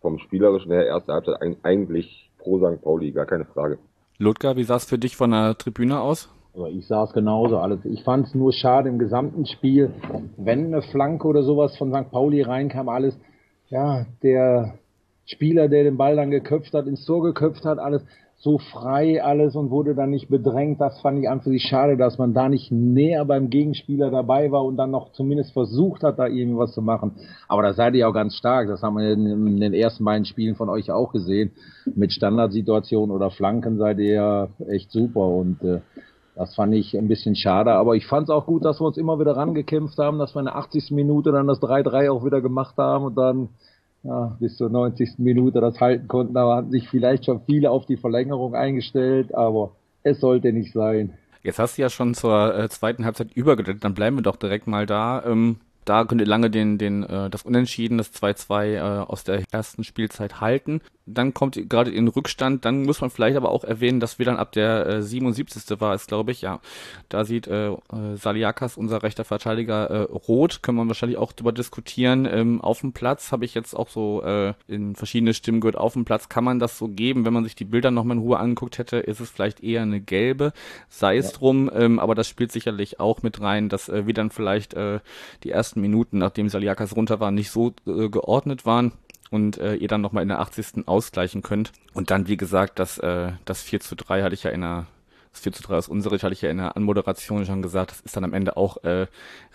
vom 0.02 0.20
spielerischen 0.20 0.72
her, 0.72 0.86
erste 0.86 1.14
Halbzeit 1.14 1.42
eigentlich 1.64 2.30
pro 2.40 2.58
St. 2.58 2.82
Pauli, 2.82 3.12
gar 3.12 3.26
keine 3.26 3.46
Frage. 3.46 3.78
Ludger, 4.18 4.56
wie 4.56 4.64
sah 4.64 4.76
es 4.76 4.86
für 4.86 4.98
dich 4.98 5.16
von 5.16 5.32
der 5.32 5.58
Tribüne 5.58 6.00
aus? 6.00 6.30
Also 6.54 6.68
ich 6.68 6.86
sah 6.88 7.04
es 7.04 7.14
genauso 7.14 7.58
alles. 7.60 7.86
Ich 7.86 8.04
fand 8.04 8.28
es 8.28 8.36
nur 8.36 8.52
schade 8.52 8.90
im 8.90 9.00
gesamten 9.00 9.46
Spiel, 9.46 9.94
wenn 10.38 10.68
eine 10.68 10.82
Flanke 10.82 11.28
oder 11.28 11.44
sowas 11.44 11.78
von 11.78 11.94
St. 11.94 12.12
Pauli 12.12 12.42
reinkam, 12.42 12.90
alles, 12.90 13.18
ja, 13.70 14.06
der 14.22 14.74
Spieler, 15.26 15.70
der 15.70 15.84
den 15.84 15.98
Ball 15.98 16.18
dann 16.18 16.30
geköpft 16.30 16.74
hat, 16.74 16.88
ins 16.88 17.06
Tor 17.06 17.24
geköpft 17.24 17.64
hat, 17.64 17.80
alles 17.80 18.04
so 18.42 18.58
frei 18.58 19.24
alles 19.24 19.56
und 19.56 19.70
wurde 19.70 19.94
dann 19.94 20.10
nicht 20.10 20.28
bedrängt. 20.28 20.82
Das 20.82 21.00
fand 21.02 21.20
ich 21.20 21.30
an 21.30 21.42
für 21.42 21.52
sich 21.52 21.62
schade, 21.62 21.96
dass 21.96 22.18
man 22.18 22.34
da 22.34 22.50
nicht 22.50 22.72
näher 22.72 23.24
beim 23.24 23.52
Gegenspieler 23.52 24.10
dabei 24.10 24.52
war 24.52 24.66
und 24.66 24.78
dann 24.78 24.90
noch 24.90 25.12
zumindest 25.12 25.54
versucht 25.54 26.02
hat, 26.02 26.18
da 26.18 26.26
irgendwie 26.26 26.58
was 26.58 26.74
zu 26.74 26.82
machen. 26.82 27.12
Aber 27.48 27.62
da 27.62 27.74
seid 27.74 27.94
ihr 27.94 28.10
auch 28.10 28.14
ganz 28.14 28.36
stark. 28.36 28.68
Das 28.68 28.82
haben 28.82 28.98
wir 28.98 29.12
in, 29.12 29.60
den 29.60 29.76
ersten 29.76 30.04
beiden 30.04 30.26
Spielen 30.26 30.56
von 30.56 30.70
euch 30.70 30.90
auch 30.90 31.14
gesehen. 31.14 31.52
Mit 31.94 32.14
Standardsituationen 32.14 33.16
oder 33.16 33.30
Flanken 33.30 33.78
seid 33.78 34.00
ihr 34.00 34.14
ja 34.14 34.48
echt 34.68 34.92
super 34.92 35.28
und 35.28 35.62
äh, 35.62 35.82
das 36.36 36.56
fand 36.56 36.74
ich 36.74 36.98
ein 36.98 37.08
bisschen 37.08 37.36
schade, 37.36 37.74
aber 37.74 37.96
ich 37.96 38.08
fand 38.08 38.24
es 38.24 38.30
auch 38.30 38.46
gut, 38.46 38.64
dass 38.64 38.80
wir 38.80 38.86
uns 38.86 38.98
immer 38.98 39.20
wieder 39.20 39.36
rangekämpft 39.36 39.98
haben, 39.98 40.18
dass 40.18 40.34
wir 40.34 40.40
in 40.40 40.46
der 40.46 40.56
80. 40.56 40.92
Minute 40.92 41.32
dann 41.32 41.48
das 41.48 41.62
3-3 41.62 42.12
auch 42.12 42.26
wieder 42.26 42.42
gemacht 42.42 42.78
haben 42.78 43.06
und 43.06 43.16
dann 43.16 43.50
ja, 44.04 44.36
bis 44.40 44.58
zur 44.58 44.70
90. 44.70 45.20
Minute 45.20 45.62
das 45.62 45.80
halten 45.80 46.08
konnten. 46.08 46.34
Da 46.34 46.56
hatten 46.56 46.72
sich 46.72 46.90
vielleicht 46.90 47.26
schon 47.26 47.42
viele 47.46 47.70
auf 47.70 47.86
die 47.86 47.98
Verlängerung 47.98 48.56
eingestellt, 48.56 49.36
aber 49.36 49.72
es 50.04 50.20
sollte 50.20 50.52
nicht 50.54 50.74
sein. 50.74 51.14
Jetzt 51.44 51.60
hast 51.60 51.78
du 51.78 51.82
ja 51.82 51.90
schon 51.90 52.14
zur 52.14 52.56
äh, 52.56 52.70
zweiten 52.70 53.06
Halbzeit 53.06 53.34
übergeleitet, 53.34 53.84
dann 53.84 53.94
bleiben 53.94 54.18
wir 54.18 54.24
doch 54.24 54.36
direkt 54.36 54.68
mal 54.68 54.86
da. 54.86 55.24
Ähm, 55.26 55.58
da 55.86 56.06
könnt 56.06 56.22
ihr 56.22 56.28
lange 56.28 56.50
den, 56.52 56.78
den, 56.78 57.04
äh, 57.04 57.30
das 57.30 57.44
Unentschieden, 57.44 57.98
das 57.98 58.14
2-2 58.14 58.76
äh, 58.76 58.80
aus 58.80 59.24
der 59.24 59.44
ersten 59.52 59.84
Spielzeit 59.84 60.40
halten. 60.40 60.82
Dann 61.06 61.34
kommt 61.34 61.70
gerade 61.70 61.92
in 61.92 62.08
Rückstand. 62.08 62.66
Dann 62.66 62.84
muss 62.84 63.02
man 63.02 63.10
vielleicht 63.10 63.38
aber 63.38 63.50
auch 63.50 63.64
erwähnen, 63.64 64.00
dass 64.00 64.20
wir 64.20 64.26
dann 64.26 64.38
ab 64.38 64.52
der 64.52 64.86
äh, 64.86 65.02
77. 65.02 65.80
war 65.82 65.94
es, 65.96 66.08
glaube 66.08 66.32
ich, 66.32 66.42
ja. 66.42 66.60
Da 67.10 67.26
sieht 67.26 67.48
äh, 67.48 67.70
äh, 67.70 67.78
Saliakas, 68.16 68.78
unser 68.78 69.04
rechter 69.04 69.26
Verteidiger, 69.26 69.90
äh, 69.90 70.02
rot. 70.04 70.62
Können 70.62 70.78
wir 70.78 70.88
wahrscheinlich 70.88 71.18
auch 71.18 71.32
drüber 71.32 71.52
diskutieren. 71.52 72.28
Ähm, 72.32 72.62
auf 72.62 72.82
dem 72.82 72.94
Platz 72.94 73.32
habe 73.32 73.46
ich 73.46 73.56
jetzt 73.56 73.76
auch 73.76 73.90
so 73.90 74.22
äh, 74.24 74.54
in 74.68 74.96
verschiedene 74.96 75.34
Stimmen 75.34 75.62
gehört. 75.62 75.78
Auf 75.78 75.94
dem 75.94 76.06
Platz 76.06 76.30
kann 76.30 76.44
man 76.44 76.60
das 76.60 76.78
so 76.78 76.88
geben. 76.88 77.26
Wenn 77.26 77.34
man 77.34 77.44
sich 77.44 77.56
die 77.56 77.66
Bilder 77.66 77.92
nochmal 77.92 78.18
in 78.18 78.24
Ruhe 78.24 78.40
angeguckt 78.40 78.78
hätte, 78.78 78.98
ist 78.98 79.20
es 79.20 79.32
vielleicht 79.32 79.64
eher 79.64 79.82
eine 79.82 80.00
gelbe. 80.00 80.54
Sei 80.90 81.18
es 81.18 81.32
ja. 81.32 81.38
drum. 81.38 81.72
Ähm, 81.74 82.00
aber 82.00 82.14
das 82.16 82.28
spielt 82.28 82.52
sicherlich 82.52 83.00
auch 83.00 83.24
mit 83.24 83.42
rein, 83.42 83.68
dass 83.68 83.90
äh, 83.90 84.06
wir 84.06 84.14
dann 84.14 84.30
vielleicht 84.30 84.74
äh, 84.76 85.00
die 85.44 85.50
ersten 85.50 85.72
ersten 85.72 85.82
Minuten, 85.82 86.18
nachdem 86.18 86.50
Saliakas 86.50 86.96
runter 86.96 87.20
war, 87.20 87.32
nicht 87.32 87.50
so 87.50 87.74
äh, 87.88 88.10
geordnet 88.10 88.66
waren 88.66 88.92
und 89.32 89.58
äh, 89.58 89.76
ihr 89.76 89.88
dann 89.88 90.02
nochmal 90.02 90.22
in 90.22 90.30
der 90.30 90.40
80. 90.40 90.88
ausgleichen 90.88 91.42
könnt. 91.42 91.72
Und 91.94 92.12
dann, 92.12 92.28
wie 92.28 92.38
gesagt, 92.38 92.78
das, 92.78 93.00
äh, 93.00 93.32
das 93.46 93.64
4 93.64 93.80
zu 93.80 93.96
3 93.96 94.22
hatte 94.22 94.36
ich 94.36 94.44
ja 94.44 94.52
in 94.52 94.62
der 94.62 94.86
das 95.32 95.42
4 95.42 95.54
zu 95.54 95.64
3 95.64 95.78
aus 95.78 95.88
unserer 95.88 96.18
hatte 96.18 96.34
ich 96.34 96.42
ja 96.42 96.50
in 96.50 96.58
der 96.58 96.76
Anmoderation 96.76 97.46
schon 97.46 97.62
gesagt, 97.62 97.92
das 97.92 98.02
ist 98.02 98.18
dann 98.18 98.26
am 98.26 98.34
Ende 98.34 98.58
auch 98.58 98.84
äh, 98.84 99.08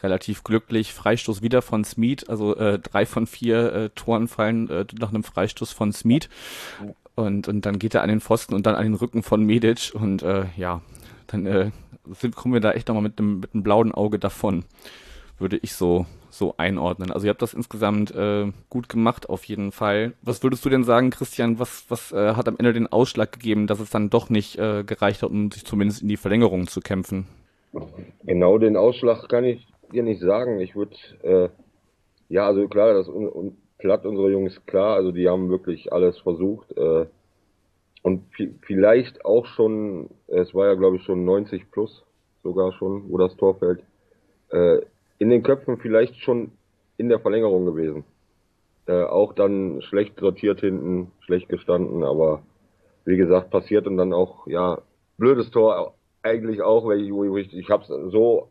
relativ 0.02 0.42
glücklich. 0.42 0.94
Freistoß 0.94 1.42
wieder 1.42 1.60
von 1.60 1.84
Smith, 1.84 2.24
also 2.24 2.56
äh, 2.56 2.78
drei 2.78 3.04
von 3.04 3.26
vier 3.26 3.72
äh, 3.74 3.90
Toren 3.90 4.26
fallen 4.26 4.70
äh, 4.70 4.86
nach 4.98 5.10
einem 5.10 5.22
Freistoß 5.22 5.72
von 5.72 5.92
Smith. 5.92 6.30
Und, 7.14 7.46
und 7.46 7.66
dann 7.66 7.78
geht 7.78 7.94
er 7.94 8.02
an 8.02 8.08
den 8.08 8.22
Pfosten 8.22 8.54
und 8.54 8.64
dann 8.64 8.74
an 8.74 8.84
den 8.84 8.94
Rücken 8.94 9.22
von 9.22 9.44
Medic 9.44 9.92
und 9.94 10.22
äh, 10.22 10.46
ja, 10.56 10.80
dann 11.26 11.44
äh, 11.44 11.70
sind, 12.18 12.34
kommen 12.34 12.54
wir 12.54 12.60
da 12.60 12.72
echt 12.72 12.88
nochmal 12.88 13.02
mit 13.02 13.18
einem, 13.18 13.40
mit 13.40 13.52
einem 13.52 13.62
blauen 13.62 13.92
Auge 13.92 14.18
davon 14.18 14.64
würde 15.38 15.58
ich 15.58 15.74
so, 15.74 16.06
so 16.38 16.55
einordnen. 16.57 17.11
Also 17.11 17.27
ihr 17.27 17.31
habt 17.31 17.42
das 17.42 17.55
insgesamt 17.55 18.14
äh, 18.14 18.53
gut 18.68 18.88
gemacht 18.88 19.29
auf 19.29 19.44
jeden 19.44 19.72
Fall. 19.72 20.12
Was 20.22 20.42
würdest 20.42 20.64
du 20.64 20.68
denn 20.68 20.85
sagen, 20.85 21.11
Christian, 21.11 21.59
was, 21.59 21.85
was 21.88 22.12
äh, 22.12 22.35
hat 22.35 22.49
am 22.49 22.57
Ende 22.59 22.72
den 22.72 22.87
Ausschlag 22.87 23.33
gegeben, 23.33 23.66
dass 23.66 23.81
es 23.81 23.90
dann 23.90 24.11
doch 24.11 24.31
nicht 24.31 24.59
äh, 24.59 24.85
gereicht 24.85 25.22
hat, 25.22 25.31
um 25.31 25.51
sich 25.51 25.64
zumindest 25.64 26.03
in 26.03 26.09
die 26.09 26.16
Verlängerung 26.16 26.66
zu 26.66 26.81
kämpfen? 26.81 27.27
Genau 28.25 28.59
den 28.59 28.77
Ausschlag 28.77 29.29
kann 29.29 29.44
ich 29.44 29.66
dir 29.92 30.03
nicht 30.03 30.20
sagen. 30.20 30.61
Ich 30.61 30.75
würde, 30.77 30.96
äh, 31.22 31.49
ja, 32.29 32.46
also 32.46 32.66
klar, 32.68 32.94
das 32.94 33.09
un, 33.09 33.29
un, 33.29 33.57
Platt 33.79 34.07
unsere 34.07 34.31
Jungs 34.31 34.64
klar, 34.64 34.96
also 34.96 35.12
die 35.12 35.29
haben 35.29 35.51
wirklich 35.51 35.92
alles 35.92 36.18
versucht. 36.18 36.77
Äh, 36.77 37.07
und 38.03 38.22
vielleicht 38.62 39.25
auch 39.25 39.44
schon, 39.46 40.09
es 40.29 40.55
war 40.55 40.66
ja 40.66 40.75
glaube 40.75 40.96
ich 40.96 41.03
schon 41.03 41.25
90 41.25 41.70
plus 41.70 42.05
sogar 42.42 42.72
schon, 42.72 43.11
wo 43.11 43.18
das 43.18 43.37
Tor 43.37 43.59
fällt. 43.59 43.81
In 45.18 45.31
den 45.31 45.42
Köpfen 45.42 45.79
vielleicht 45.79 46.16
schon 46.16 46.52
in 46.98 47.09
der 47.09 47.20
Verlängerung 47.20 47.64
gewesen. 47.66 48.05
Äh, 48.87 49.02
auch 49.02 49.33
dann 49.33 49.83
schlecht 49.83 50.18
sortiert 50.20 50.61
hinten, 50.61 51.11
schlecht 51.20 51.48
gestanden, 51.48 52.05
aber 52.05 52.42
wie 53.05 53.16
gesagt, 53.16 53.50
passiert 53.50 53.87
und 53.87 53.96
dann 53.96 54.12
auch, 54.12 54.46
ja, 54.46 54.79
blödes 55.16 55.50
Tor 55.50 55.94
eigentlich 56.22 56.62
auch, 56.62 56.87
weil 56.87 57.00
ich, 57.00 57.55
ich 57.55 57.70
habe 57.70 57.83
es 57.83 58.12
so 58.12 58.50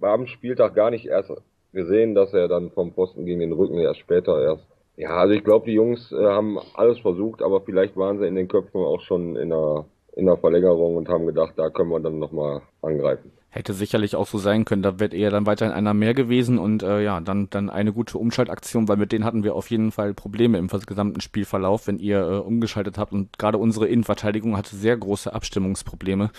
am 0.00 0.26
Spieltag 0.26 0.74
gar 0.74 0.90
nicht 0.90 1.06
erst 1.06 1.32
gesehen, 1.72 2.14
dass 2.14 2.32
er 2.32 2.48
dann 2.48 2.70
vom 2.70 2.92
Posten 2.92 3.26
gegen 3.26 3.40
den 3.40 3.52
Rücken 3.52 3.78
erst 3.78 4.00
später 4.00 4.42
erst. 4.42 4.66
Ja, 4.96 5.10
also 5.10 5.34
ich 5.34 5.44
glaube, 5.44 5.66
die 5.66 5.74
Jungs 5.74 6.10
äh, 6.12 6.24
haben 6.24 6.58
alles 6.74 6.98
versucht, 7.00 7.42
aber 7.42 7.60
vielleicht 7.60 7.96
waren 7.96 8.18
sie 8.18 8.26
in 8.26 8.34
den 8.34 8.48
Köpfen 8.48 8.80
auch 8.80 9.00
schon 9.02 9.36
in 9.36 9.50
der, 9.50 9.84
in 10.14 10.26
der 10.26 10.38
Verlängerung 10.38 10.96
und 10.96 11.08
haben 11.08 11.26
gedacht, 11.26 11.52
da 11.56 11.68
können 11.68 11.90
wir 11.90 12.00
dann 12.00 12.18
nochmal 12.18 12.62
angreifen 12.80 13.30
hätte 13.50 13.72
sicherlich 13.72 14.16
auch 14.16 14.26
so 14.26 14.38
sein 14.38 14.64
können. 14.64 14.82
Da 14.82 14.98
wird 14.98 15.14
eher 15.14 15.30
dann 15.30 15.46
weiterhin 15.46 15.74
einer 15.74 15.94
mehr 15.94 16.14
gewesen 16.14 16.58
und 16.58 16.82
äh, 16.82 17.02
ja, 17.02 17.20
dann, 17.20 17.48
dann 17.50 17.70
eine 17.70 17.92
gute 17.92 18.18
Umschaltaktion, 18.18 18.88
weil 18.88 18.96
mit 18.96 19.12
denen 19.12 19.24
hatten 19.24 19.44
wir 19.44 19.54
auf 19.54 19.70
jeden 19.70 19.92
Fall 19.92 20.14
Probleme 20.14 20.58
im 20.58 20.68
gesamten 20.68 21.20
Spielverlauf, 21.20 21.86
wenn 21.86 21.98
ihr 21.98 22.20
äh, 22.20 22.38
umgeschaltet 22.38 22.98
habt. 22.98 23.12
Und 23.12 23.38
gerade 23.38 23.58
unsere 23.58 23.86
Innenverteidigung 23.86 24.56
hatte 24.56 24.76
sehr 24.76 24.96
große 24.96 25.32
Abstimmungsprobleme. 25.32 26.30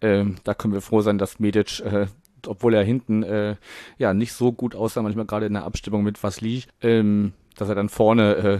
Ähm, 0.00 0.36
da 0.44 0.54
können 0.54 0.74
wir 0.74 0.80
froh 0.82 1.00
sein, 1.00 1.18
dass 1.18 1.40
Medic, 1.40 1.80
äh, 1.80 2.06
obwohl 2.46 2.74
er 2.74 2.84
hinten 2.84 3.22
äh, 3.22 3.56
ja 3.98 4.14
nicht 4.14 4.32
so 4.32 4.52
gut 4.52 4.74
aussah, 4.74 5.02
manchmal 5.02 5.26
gerade 5.26 5.46
in 5.46 5.54
der 5.54 5.64
Abstimmung 5.64 6.02
mit 6.02 6.22
Vasli, 6.22 6.64
ähm, 6.80 7.32
dass 7.56 7.68
er 7.68 7.74
dann 7.74 7.88
vorne 7.88 8.34
äh, 8.36 8.58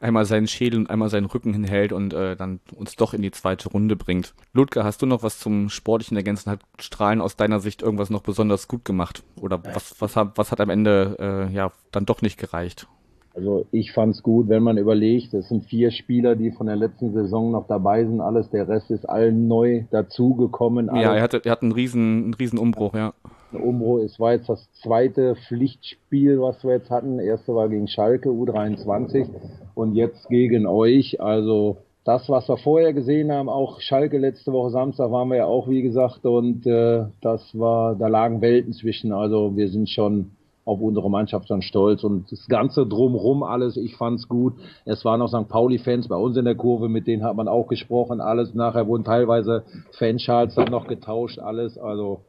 einmal 0.00 0.24
seinen 0.24 0.46
Schädel 0.46 0.80
und 0.80 0.90
einmal 0.90 1.08
seinen 1.08 1.26
Rücken 1.26 1.52
hinhält 1.52 1.92
und 1.92 2.12
äh, 2.12 2.36
dann 2.36 2.60
uns 2.74 2.96
doch 2.96 3.14
in 3.14 3.22
die 3.22 3.30
zweite 3.30 3.68
Runde 3.68 3.96
bringt. 3.96 4.34
Ludger, 4.52 4.84
hast 4.84 5.02
du 5.02 5.06
noch 5.06 5.22
was 5.22 5.38
zum 5.38 5.68
sportlichen 5.68 6.16
Ergänzen? 6.16 6.50
Hat 6.50 6.60
Strahlen 6.78 7.20
aus 7.20 7.36
deiner 7.36 7.60
Sicht 7.60 7.82
irgendwas 7.82 8.10
noch 8.10 8.22
besonders 8.22 8.68
gut 8.68 8.84
gemacht? 8.84 9.22
Oder 9.40 9.62
was, 9.64 10.00
was, 10.00 10.16
hat, 10.16 10.32
was 10.36 10.52
hat 10.52 10.60
am 10.60 10.70
Ende 10.70 11.16
äh, 11.18 11.54
ja 11.54 11.72
dann 11.92 12.06
doch 12.06 12.22
nicht 12.22 12.38
gereicht? 12.38 12.86
Also 13.36 13.66
ich 13.70 13.92
fand's 13.92 14.22
gut, 14.22 14.48
wenn 14.48 14.62
man 14.62 14.78
überlegt, 14.78 15.34
es 15.34 15.48
sind 15.48 15.64
vier 15.64 15.90
Spieler, 15.90 16.36
die 16.36 16.52
von 16.52 16.68
der 16.68 16.76
letzten 16.76 17.12
Saison 17.12 17.52
noch 17.52 17.66
dabei 17.66 18.02
sind, 18.06 18.22
alles, 18.22 18.48
der 18.48 18.66
Rest 18.66 18.90
ist 18.90 19.06
allen 19.06 19.46
neu 19.46 19.84
dazugekommen. 19.90 20.86
Ja, 20.86 21.14
er 21.14 21.22
hatte, 21.22 21.42
er 21.44 21.52
hat 21.52 21.62
einen 21.62 21.72
riesen, 21.72 22.24
einen 22.24 22.34
riesen 22.34 22.58
Umbruch, 22.58 22.94
ja. 22.94 23.12
Ein 23.52 23.60
Umbruch, 23.60 23.98
es 23.98 24.18
war 24.18 24.32
jetzt 24.32 24.48
das 24.48 24.66
zweite 24.82 25.36
Pflichtspiel, 25.36 26.40
was 26.40 26.64
wir 26.64 26.72
jetzt 26.72 26.88
hatten. 26.88 27.18
Erste 27.18 27.54
war 27.54 27.68
gegen 27.68 27.88
Schalke 27.88 28.30
U23 28.30 29.28
und 29.74 29.94
jetzt 29.94 30.28
gegen 30.30 30.66
euch. 30.66 31.20
Also 31.20 31.76
das, 32.04 32.30
was 32.30 32.48
wir 32.48 32.56
vorher 32.56 32.94
gesehen 32.94 33.30
haben, 33.30 33.50
auch 33.50 33.80
Schalke 33.80 34.16
letzte 34.16 34.52
Woche 34.52 34.70
Samstag 34.70 35.10
waren 35.10 35.28
wir 35.28 35.36
ja 35.36 35.46
auch, 35.46 35.68
wie 35.68 35.82
gesagt, 35.82 36.24
und 36.24 36.66
äh, 36.66 37.04
das 37.20 37.42
war, 37.52 37.96
da 37.96 38.08
lagen 38.08 38.40
Welten 38.40 38.72
zwischen. 38.72 39.12
Also 39.12 39.56
wir 39.56 39.68
sind 39.68 39.90
schon 39.90 40.30
auf 40.66 40.80
unsere 40.80 41.08
Mannschaft 41.08 41.48
dann 41.48 41.62
stolz 41.62 42.04
und 42.04 42.30
das 42.30 42.46
Ganze 42.48 42.86
drumrum 42.86 43.44
alles, 43.44 43.76
ich 43.76 43.96
fand's 43.96 44.28
gut. 44.28 44.54
Es 44.84 45.04
waren 45.04 45.22
auch 45.22 45.28
St. 45.28 45.48
Pauli-Fans 45.48 46.08
bei 46.08 46.16
uns 46.16 46.36
in 46.36 46.44
der 46.44 46.56
Kurve, 46.56 46.88
mit 46.88 47.06
denen 47.06 47.22
hat 47.22 47.36
man 47.36 47.48
auch 47.48 47.68
gesprochen, 47.68 48.20
alles. 48.20 48.52
Nachher 48.52 48.88
wurden 48.88 49.04
teilweise 49.04 49.62
Fanschals 49.92 50.56
dann 50.56 50.70
noch 50.70 50.88
getauscht, 50.88 51.38
alles, 51.38 51.78
also 51.78 52.20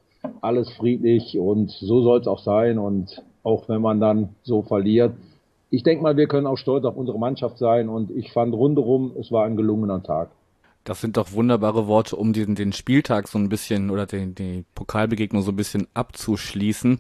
alles 0.41 0.69
friedlich 0.73 1.38
und 1.38 1.71
so 1.71 2.02
soll's 2.04 2.28
auch 2.28 2.39
sein 2.39 2.78
und 2.78 3.23
auch 3.43 3.67
wenn 3.69 3.82
man 3.82 4.00
dann 4.00 4.30
so 4.43 4.62
verliert. 4.62 5.13
Ich 5.71 5.82
denke 5.84 6.04
mal, 6.04 6.15
wir 6.15 6.28
können 6.28 6.47
auch 6.47 6.58
stolz 6.58 6.86
auf 6.86 6.95
unsere 6.95 7.17
Mannschaft 7.17 7.58
sein 7.58 7.89
und 7.89 8.12
ich 8.12 8.32
fand 8.32 8.54
rundherum, 8.54 9.13
es 9.19 9.32
war 9.32 9.45
ein 9.45 9.58
gelungener 9.58 10.04
Tag. 10.04 10.30
Das 10.84 11.02
sind 11.02 11.17
doch 11.17 11.34
wunderbare 11.34 11.88
Worte, 11.88 12.15
um 12.15 12.32
diesen, 12.32 12.56
den 12.56 12.71
Spieltag 12.71 13.28
so 13.28 13.38
ein 13.38 13.50
bisschen 13.50 13.89
oder 13.89 14.06
den, 14.06 14.36
die 14.36 14.63
Pokalbegegnung 14.73 15.41
so 15.41 15.52
ein 15.52 15.58
bisschen 15.58 15.88
abzuschließen. 15.93 17.00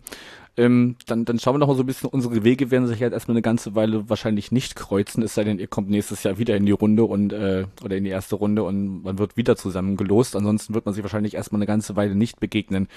Ähm, 0.57 0.95
dann, 1.05 1.23
dann 1.23 1.37
schauen 1.37 1.53
wir 1.53 1.59
noch 1.59 1.67
mal 1.67 1.75
so 1.75 1.83
ein 1.83 1.85
bisschen, 1.85 2.09
unsere 2.09 2.43
Wege 2.43 2.71
werden 2.71 2.87
sich 2.87 3.01
halt 3.01 3.13
erstmal 3.13 3.35
eine 3.35 3.43
ganze 3.43 3.75
Weile 3.75 4.09
wahrscheinlich 4.09 4.51
nicht 4.51 4.75
kreuzen, 4.75 5.21
es 5.21 5.35
sei 5.35 5.43
denn, 5.43 5.59
ihr 5.59 5.67
kommt 5.67 5.87
nächstes 5.87 6.23
Jahr 6.23 6.39
wieder 6.39 6.55
in 6.55 6.65
die 6.65 6.71
Runde 6.71 7.03
und 7.03 7.31
äh, 7.31 7.65
oder 7.83 7.95
in 7.95 8.03
die 8.03 8.09
erste 8.09 8.35
Runde 8.35 8.63
und 8.63 9.03
man 9.03 9.19
wird 9.19 9.37
wieder 9.37 9.55
zusammen 9.55 9.97
gelost. 9.97 10.35
Ansonsten 10.35 10.73
wird 10.73 10.85
man 10.85 10.95
sich 10.95 11.03
wahrscheinlich 11.03 11.35
erstmal 11.35 11.59
eine 11.59 11.67
ganze 11.67 11.95
Weile 11.95 12.15
nicht 12.15 12.39
begegnen. 12.39 12.87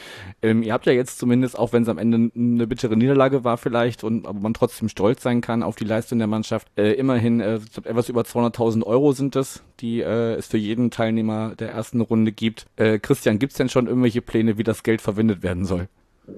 Ähm, 0.41 0.63
ihr 0.63 0.73
habt 0.73 0.87
ja 0.87 0.93
jetzt 0.93 1.19
zumindest, 1.19 1.59
auch 1.59 1.75
wenn 1.75 1.83
es 1.83 1.89
am 1.91 1.99
Ende 1.99 2.31
eine 2.35 2.67
bittere 2.67 2.97
Niederlage 2.97 3.45
war 3.45 3.59
vielleicht 3.59 4.05
und 4.05 4.27
aber 4.27 4.41
man 4.41 4.55
trotzdem 4.55 4.89
stolz 4.89 5.23
sein 5.23 5.43
kann 5.43 5.63
auf 5.63 5.77
die 5.77 5.85
Leistung 5.85 6.19
der 6.19 6.29
Mannschaft, 6.29 6.67
äh, 6.77 6.93
immerhin 6.93 7.41
äh, 7.41 7.61
etwas 7.85 8.09
über 8.09 8.23
200.000 8.23 8.85
Euro 8.85 9.13
sind 9.13 9.37
es, 9.37 9.63
die 9.81 10.01
äh, 10.01 10.35
es 10.35 10.47
für 10.47 10.57
jeden 10.57 10.91
Teilnehmer 10.91 11.55
der 11.57 11.73
ersten 11.73 12.01
Runde 12.01 12.33
gibt. 12.33 12.67
Äh, 12.77 12.99
Christian, 12.99 13.39
gibt's 13.39 13.57
denn 13.57 13.69
schon 13.69 13.87
irgendwelche 13.87 14.23
Pläne, 14.23 14.57
wie 14.57 14.65
das 14.65 14.83
Geld 14.83 15.03
verwendet 15.03 15.43
werden 15.43 15.67
soll? 15.67 15.89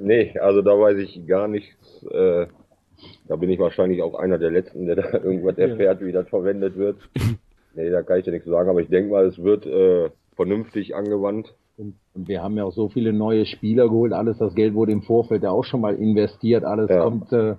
Nee, 0.00 0.38
also 0.38 0.62
da 0.62 0.78
weiß 0.78 0.98
ich 0.98 1.26
gar 1.26 1.48
nichts. 1.48 2.04
Äh, 2.10 2.46
da 3.28 3.36
bin 3.36 3.50
ich 3.50 3.58
wahrscheinlich 3.58 4.02
auch 4.02 4.14
einer 4.14 4.38
der 4.38 4.50
Letzten, 4.50 4.86
der 4.86 4.96
da 4.96 5.18
irgendwas 5.18 5.58
erfährt, 5.58 6.00
wie 6.00 6.12
das 6.12 6.28
verwendet 6.28 6.76
wird. 6.76 6.96
nee, 7.74 7.90
da 7.90 8.02
kann 8.02 8.18
ich 8.18 8.24
dir 8.24 8.32
nichts 8.32 8.48
sagen, 8.48 8.68
aber 8.68 8.80
ich 8.80 8.88
denke 8.88 9.10
mal, 9.10 9.26
es 9.26 9.42
wird 9.42 9.66
äh, 9.66 10.10
vernünftig 10.36 10.94
angewandt. 10.94 11.54
Und, 11.76 11.94
und, 12.14 12.28
wir 12.28 12.42
haben 12.42 12.56
ja 12.56 12.64
auch 12.64 12.72
so 12.72 12.88
viele 12.88 13.12
neue 13.12 13.46
Spieler 13.46 13.88
geholt, 13.88 14.12
alles 14.12 14.38
das 14.38 14.54
Geld 14.54 14.74
wurde 14.74 14.92
im 14.92 15.02
Vorfeld 15.02 15.42
ja 15.42 15.50
auch 15.50 15.64
schon 15.64 15.80
mal 15.80 15.94
investiert, 15.94 16.64
alles 16.64 16.90
ja. 16.90 17.02
kommt, 17.02 17.32
äh, 17.32 17.54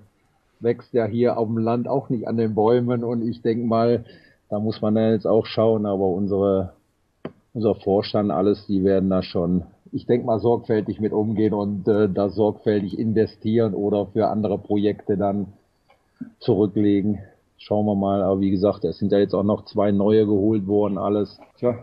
wächst 0.60 0.94
ja 0.94 1.04
hier 1.06 1.36
auf 1.36 1.48
dem 1.48 1.58
Land 1.58 1.88
auch 1.88 2.08
nicht 2.08 2.28
an 2.28 2.36
den 2.36 2.54
Bäumen 2.54 3.02
und 3.02 3.26
ich 3.26 3.42
denke 3.42 3.66
mal, 3.66 4.04
da 4.50 4.60
muss 4.60 4.80
man 4.80 4.96
ja 4.96 5.10
jetzt 5.12 5.26
auch 5.26 5.46
schauen, 5.46 5.84
aber 5.84 6.06
unsere, 6.06 6.74
unser 7.54 7.74
Vorstand, 7.74 8.30
alles, 8.30 8.66
die 8.66 8.84
werden 8.84 9.10
da 9.10 9.22
schon 9.22 9.64
ich 9.94 10.06
denke 10.06 10.26
mal, 10.26 10.40
sorgfältig 10.40 11.00
mit 11.00 11.12
umgehen 11.12 11.54
und 11.54 11.86
äh, 11.86 12.08
da 12.08 12.28
sorgfältig 12.28 12.98
investieren 12.98 13.74
oder 13.74 14.06
für 14.06 14.26
andere 14.26 14.58
Projekte 14.58 15.16
dann 15.16 15.52
zurücklegen. 16.40 17.20
Schauen 17.58 17.86
wir 17.86 17.94
mal. 17.94 18.22
Aber 18.22 18.40
wie 18.40 18.50
gesagt, 18.50 18.84
es 18.84 18.98
sind 18.98 19.12
ja 19.12 19.18
jetzt 19.18 19.34
auch 19.34 19.44
noch 19.44 19.64
zwei 19.66 19.92
neue 19.92 20.26
geholt 20.26 20.66
worden, 20.66 20.98
alles. 20.98 21.38
Tja. 21.58 21.78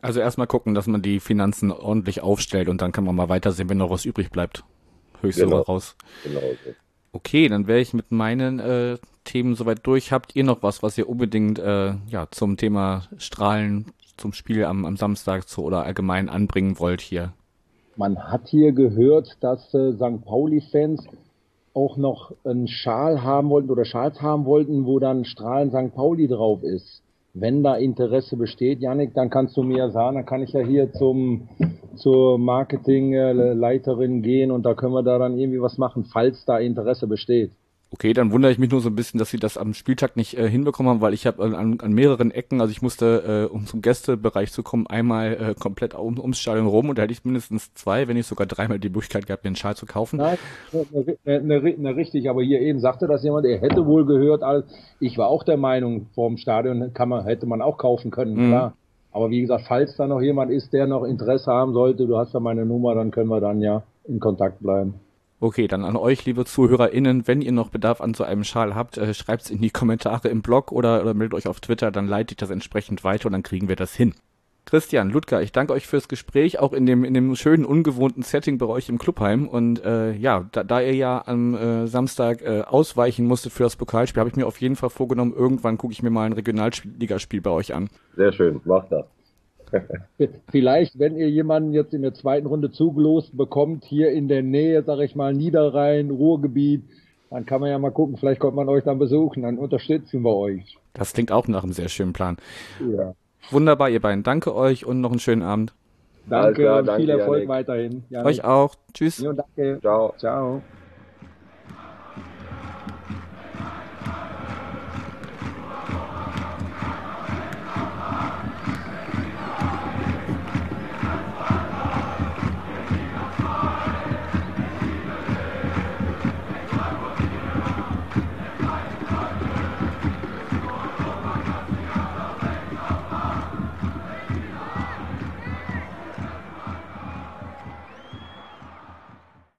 Also 0.00 0.20
erstmal 0.20 0.46
gucken, 0.46 0.74
dass 0.74 0.86
man 0.86 1.02
die 1.02 1.18
Finanzen 1.18 1.72
ordentlich 1.72 2.22
aufstellt 2.22 2.68
und 2.68 2.80
dann 2.80 2.92
kann 2.92 3.04
man 3.04 3.16
mal 3.16 3.28
weitersehen, 3.28 3.68
wenn 3.68 3.78
noch 3.78 3.90
was 3.90 4.04
übrig 4.04 4.30
bleibt. 4.30 4.64
Höchste 5.20 5.44
genau. 5.44 5.62
raus. 5.62 5.96
Genau. 6.22 6.40
Okay, 7.12 7.48
dann 7.48 7.66
wäre 7.66 7.80
ich 7.80 7.92
mit 7.94 8.12
meinen 8.12 8.60
äh, 8.60 8.96
Themen 9.24 9.56
soweit 9.56 9.84
durch. 9.86 10.12
Habt 10.12 10.36
ihr 10.36 10.44
noch 10.44 10.62
was, 10.62 10.84
was 10.84 10.96
ihr 10.96 11.08
unbedingt 11.08 11.58
äh, 11.58 11.94
ja, 12.06 12.28
zum 12.30 12.56
Thema 12.56 13.08
Strahlen 13.18 13.86
zum 14.16 14.32
Spiel 14.32 14.64
am, 14.64 14.84
am 14.84 14.96
Samstag 14.96 15.48
zu, 15.48 15.62
oder 15.62 15.84
allgemein 15.84 16.28
anbringen 16.28 16.78
wollt 16.78 17.00
hier? 17.00 17.32
Man 17.96 18.18
hat 18.18 18.48
hier 18.48 18.72
gehört, 18.72 19.36
dass 19.40 19.72
äh, 19.74 19.92
St. 19.92 20.24
Pauli-Fans 20.24 21.06
auch 21.74 21.96
noch 21.96 22.32
einen 22.44 22.68
Schal 22.68 23.22
haben 23.22 23.50
wollten 23.50 23.70
oder 23.70 23.84
Schals 23.84 24.20
haben 24.20 24.44
wollten, 24.44 24.86
wo 24.86 24.98
dann 24.98 25.24
Strahlen 25.24 25.70
St. 25.70 25.94
Pauli 25.94 26.28
drauf 26.28 26.62
ist. 26.62 27.02
Wenn 27.34 27.64
da 27.64 27.74
Interesse 27.74 28.36
besteht, 28.36 28.80
Janik, 28.80 29.12
dann 29.14 29.28
kannst 29.28 29.56
du 29.56 29.64
mir 29.64 29.78
ja 29.78 29.90
sagen, 29.90 30.16
dann 30.16 30.26
kann 30.26 30.42
ich 30.42 30.52
ja 30.52 30.60
hier 30.60 30.92
zum 30.92 31.48
zur 31.96 32.38
Marketingleiterin 32.38 34.22
gehen 34.22 34.50
und 34.50 34.64
da 34.64 34.74
können 34.74 34.92
wir 34.92 35.02
da 35.02 35.18
dann 35.18 35.38
irgendwie 35.38 35.60
was 35.60 35.78
machen, 35.78 36.04
falls 36.04 36.44
da 36.44 36.58
Interesse 36.58 37.06
besteht. 37.06 37.52
Okay, 37.90 38.12
dann 38.12 38.32
wundere 38.32 38.50
ich 38.50 38.58
mich 38.58 38.72
nur 38.72 38.80
so 38.80 38.88
ein 38.88 38.96
bisschen, 38.96 39.18
dass 39.18 39.30
sie 39.30 39.38
das 39.38 39.56
am 39.56 39.72
Spieltag 39.72 40.16
nicht 40.16 40.36
äh, 40.36 40.48
hinbekommen 40.48 40.90
haben, 40.90 41.00
weil 41.00 41.14
ich 41.14 41.26
habe 41.26 41.44
äh, 41.44 41.54
an, 41.54 41.78
an 41.78 41.92
mehreren 41.92 42.32
Ecken, 42.32 42.60
also 42.60 42.72
ich 42.72 42.82
musste, 42.82 43.48
äh, 43.48 43.54
um 43.54 43.66
zum 43.66 43.82
Gästebereich 43.82 44.50
zu 44.50 44.64
kommen, 44.64 44.88
einmal 44.88 45.34
äh, 45.34 45.54
komplett 45.54 45.94
um, 45.94 46.18
ums 46.18 46.40
Stadion 46.40 46.66
rum 46.66 46.88
und 46.88 46.98
da 46.98 47.02
hätte 47.02 47.12
ich 47.12 47.24
mindestens 47.24 47.72
zwei, 47.74 48.08
wenn 48.08 48.16
nicht 48.16 48.26
sogar 48.26 48.48
dreimal 48.48 48.80
die 48.80 48.88
Möglichkeit 48.88 49.28
gehabt, 49.28 49.44
mir 49.44 49.48
einen 49.48 49.56
Schal 49.56 49.76
zu 49.76 49.86
kaufen. 49.86 50.16
Nein, 50.16 50.38
ne, 50.72 51.40
ne, 51.40 51.74
ne, 51.76 51.96
richtig, 51.96 52.28
aber 52.28 52.42
hier 52.42 52.60
eben 52.60 52.80
sagte 52.80 53.06
das 53.06 53.22
jemand, 53.22 53.46
er 53.46 53.60
hätte 53.60 53.86
wohl 53.86 54.04
gehört, 54.06 54.42
als 54.42 54.66
ich 54.98 55.16
war 55.16 55.28
auch 55.28 55.44
der 55.44 55.56
Meinung, 55.56 56.06
vorm 56.16 56.36
Stadion 56.36 56.92
kann 56.94 57.08
man, 57.08 57.24
hätte 57.24 57.46
man 57.46 57.62
auch 57.62 57.78
kaufen 57.78 58.10
können, 58.10 58.34
mhm. 58.34 58.48
klar. 58.48 58.74
Aber 59.12 59.30
wie 59.30 59.40
gesagt, 59.40 59.66
falls 59.68 59.94
da 59.94 60.08
noch 60.08 60.20
jemand 60.20 60.50
ist, 60.50 60.72
der 60.72 60.88
noch 60.88 61.04
Interesse 61.04 61.52
haben 61.52 61.72
sollte, 61.72 62.08
du 62.08 62.18
hast 62.18 62.34
ja 62.34 62.40
meine 62.40 62.66
Nummer, 62.66 62.96
dann 62.96 63.12
können 63.12 63.28
wir 63.28 63.40
dann 63.40 63.60
ja 63.60 63.84
in 64.08 64.18
Kontakt 64.18 64.58
bleiben. 64.58 64.94
Okay, 65.44 65.68
dann 65.68 65.84
an 65.84 65.94
euch, 65.94 66.24
liebe 66.24 66.46
ZuhörerInnen, 66.46 67.28
wenn 67.28 67.42
ihr 67.42 67.52
noch 67.52 67.68
Bedarf 67.68 68.00
an 68.00 68.14
so 68.14 68.24
einem 68.24 68.44
Schal 68.44 68.74
habt, 68.74 68.96
äh, 68.96 69.12
schreibt 69.12 69.42
es 69.42 69.50
in 69.50 69.60
die 69.60 69.68
Kommentare 69.68 70.28
im 70.28 70.40
Blog 70.40 70.72
oder, 70.72 71.02
oder 71.02 71.12
meldet 71.12 71.34
euch 71.34 71.48
auf 71.48 71.60
Twitter, 71.60 71.90
dann 71.90 72.08
leite 72.08 72.32
ich 72.32 72.38
das 72.38 72.48
entsprechend 72.48 73.04
weiter 73.04 73.26
und 73.26 73.32
dann 73.32 73.42
kriegen 73.42 73.68
wir 73.68 73.76
das 73.76 73.94
hin. 73.94 74.14
Christian, 74.64 75.10
Ludger, 75.10 75.42
ich 75.42 75.52
danke 75.52 75.74
euch 75.74 75.86
fürs 75.86 76.08
Gespräch, 76.08 76.60
auch 76.60 76.72
in 76.72 76.86
dem, 76.86 77.04
in 77.04 77.12
dem 77.12 77.36
schönen, 77.36 77.66
ungewohnten 77.66 78.22
Setting 78.22 78.56
bei 78.56 78.64
euch 78.64 78.88
im 78.88 78.96
Clubheim. 78.96 79.46
Und 79.46 79.84
äh, 79.84 80.12
ja, 80.12 80.48
da, 80.52 80.64
da 80.64 80.80
ihr 80.80 80.94
ja 80.94 81.22
am 81.26 81.54
äh, 81.54 81.86
Samstag 81.88 82.40
äh, 82.40 82.62
ausweichen 82.62 83.26
musstet 83.26 83.52
für 83.52 83.64
das 83.64 83.76
Pokalspiel, 83.76 84.20
habe 84.20 84.30
ich 84.30 84.36
mir 84.36 84.46
auf 84.46 84.62
jeden 84.62 84.76
Fall 84.76 84.88
vorgenommen, 84.88 85.34
irgendwann 85.34 85.76
gucke 85.76 85.92
ich 85.92 86.02
mir 86.02 86.08
mal 86.08 86.24
ein 86.24 86.32
Regionalligaspiel 86.32 87.42
bei 87.42 87.50
euch 87.50 87.74
an. 87.74 87.90
Sehr 88.16 88.32
schön, 88.32 88.62
macht 88.64 88.90
das. 88.90 89.04
Vielleicht, 90.50 90.98
wenn 90.98 91.16
ihr 91.16 91.28
jemanden 91.28 91.72
jetzt 91.72 91.94
in 91.94 92.02
der 92.02 92.14
zweiten 92.14 92.46
Runde 92.46 92.70
zugelost 92.70 93.36
bekommt, 93.36 93.84
hier 93.84 94.10
in 94.10 94.28
der 94.28 94.42
Nähe, 94.42 94.82
sag 94.82 95.00
ich 95.00 95.14
mal, 95.14 95.32
Niederrhein, 95.34 96.10
Ruhrgebiet, 96.10 96.82
dann 97.30 97.46
kann 97.46 97.60
man 97.60 97.70
ja 97.70 97.78
mal 97.78 97.90
gucken, 97.90 98.16
vielleicht 98.16 98.40
kommt 98.40 98.56
man 98.56 98.68
euch 98.68 98.84
dann 98.84 98.98
besuchen, 98.98 99.42
dann 99.42 99.58
unterstützen 99.58 100.22
wir 100.22 100.36
euch. 100.36 100.78
Das 100.92 101.12
klingt 101.12 101.32
auch 101.32 101.48
nach 101.48 101.64
einem 101.64 101.72
sehr 101.72 101.88
schönen 101.88 102.12
Plan. 102.12 102.36
Ja. 102.80 103.14
Wunderbar, 103.50 103.90
ihr 103.90 104.00
beiden. 104.00 104.22
Danke 104.22 104.54
euch 104.54 104.86
und 104.86 105.00
noch 105.00 105.10
einen 105.10 105.20
schönen 105.20 105.42
Abend. 105.42 105.74
Danke, 106.28 106.62
klar, 106.62 106.82
danke 106.82 107.02
viel 107.02 107.10
Erfolg 107.10 107.42
Janik. 107.42 107.48
weiterhin. 107.48 108.04
Janik. 108.08 108.26
Euch 108.26 108.44
auch. 108.44 108.74
Tschüss. 108.92 109.18
Jo, 109.18 109.32
danke. 109.32 109.78
Ciao. 109.80 110.14
Ciao. 110.16 110.62